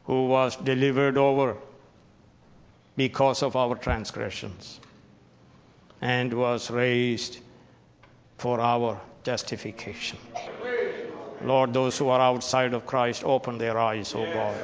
who 0.04 0.26
was 0.26 0.56
delivered 0.56 1.16
over 1.16 1.56
because 2.96 3.42
of 3.42 3.56
our 3.56 3.74
transgressions, 3.76 4.80
and 6.00 6.32
was 6.32 6.70
raised 6.70 7.38
for 8.36 8.60
our 8.60 9.00
justification. 9.24 10.18
Lord, 11.44 11.72
those 11.72 11.96
who 11.96 12.08
are 12.08 12.20
outside 12.20 12.74
of 12.74 12.86
Christ, 12.86 13.24
open 13.24 13.58
their 13.58 13.78
eyes, 13.78 14.14
O 14.14 14.24
God. 14.32 14.56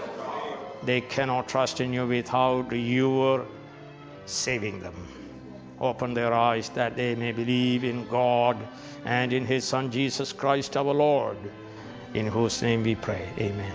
They 0.83 1.01
cannot 1.01 1.49
trust 1.49 1.81
in 1.81 1.93
you 1.93 2.07
without 2.07 2.73
your 2.73 3.47
saving 4.27 4.81
them. 4.81 4.95
Open 5.81 6.15
their 6.15 6.33
eyes 6.33 6.69
that 6.71 6.97
they 6.97 7.15
may 7.15 7.33
believe 7.33 7.85
in 7.85 8.07
God 8.09 8.57
and 9.05 9.33
in 9.33 9.45
His 9.45 9.65
Son 9.65 9.91
Jesus 9.91 10.33
Christ 10.33 10.77
our 10.77 10.95
Lord, 10.95 11.37
in 12.13 12.27
whose 12.27 12.63
name 12.63 12.83
we 12.83 12.95
pray. 12.95 13.29
Amen. 13.39 13.73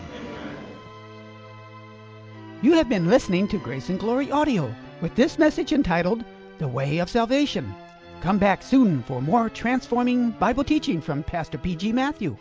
You 2.61 2.73
have 2.73 2.89
been 2.89 3.09
listening 3.09 3.47
to 3.49 3.57
Grace 3.57 3.89
and 3.89 3.99
Glory 3.99 4.31
Audio 4.31 4.73
with 5.01 5.15
this 5.15 5.39
message 5.39 5.71
entitled 5.71 6.23
The 6.57 6.67
Way 6.67 6.97
of 6.97 7.09
Salvation. 7.09 7.73
Come 8.21 8.37
back 8.37 8.61
soon 8.61 9.01
for 9.03 9.21
more 9.21 9.49
transforming 9.49 10.31
Bible 10.31 10.65
teaching 10.65 10.99
from 10.99 11.23
Pastor 11.23 11.57
P.G. 11.57 11.93
Matthew. 11.93 12.35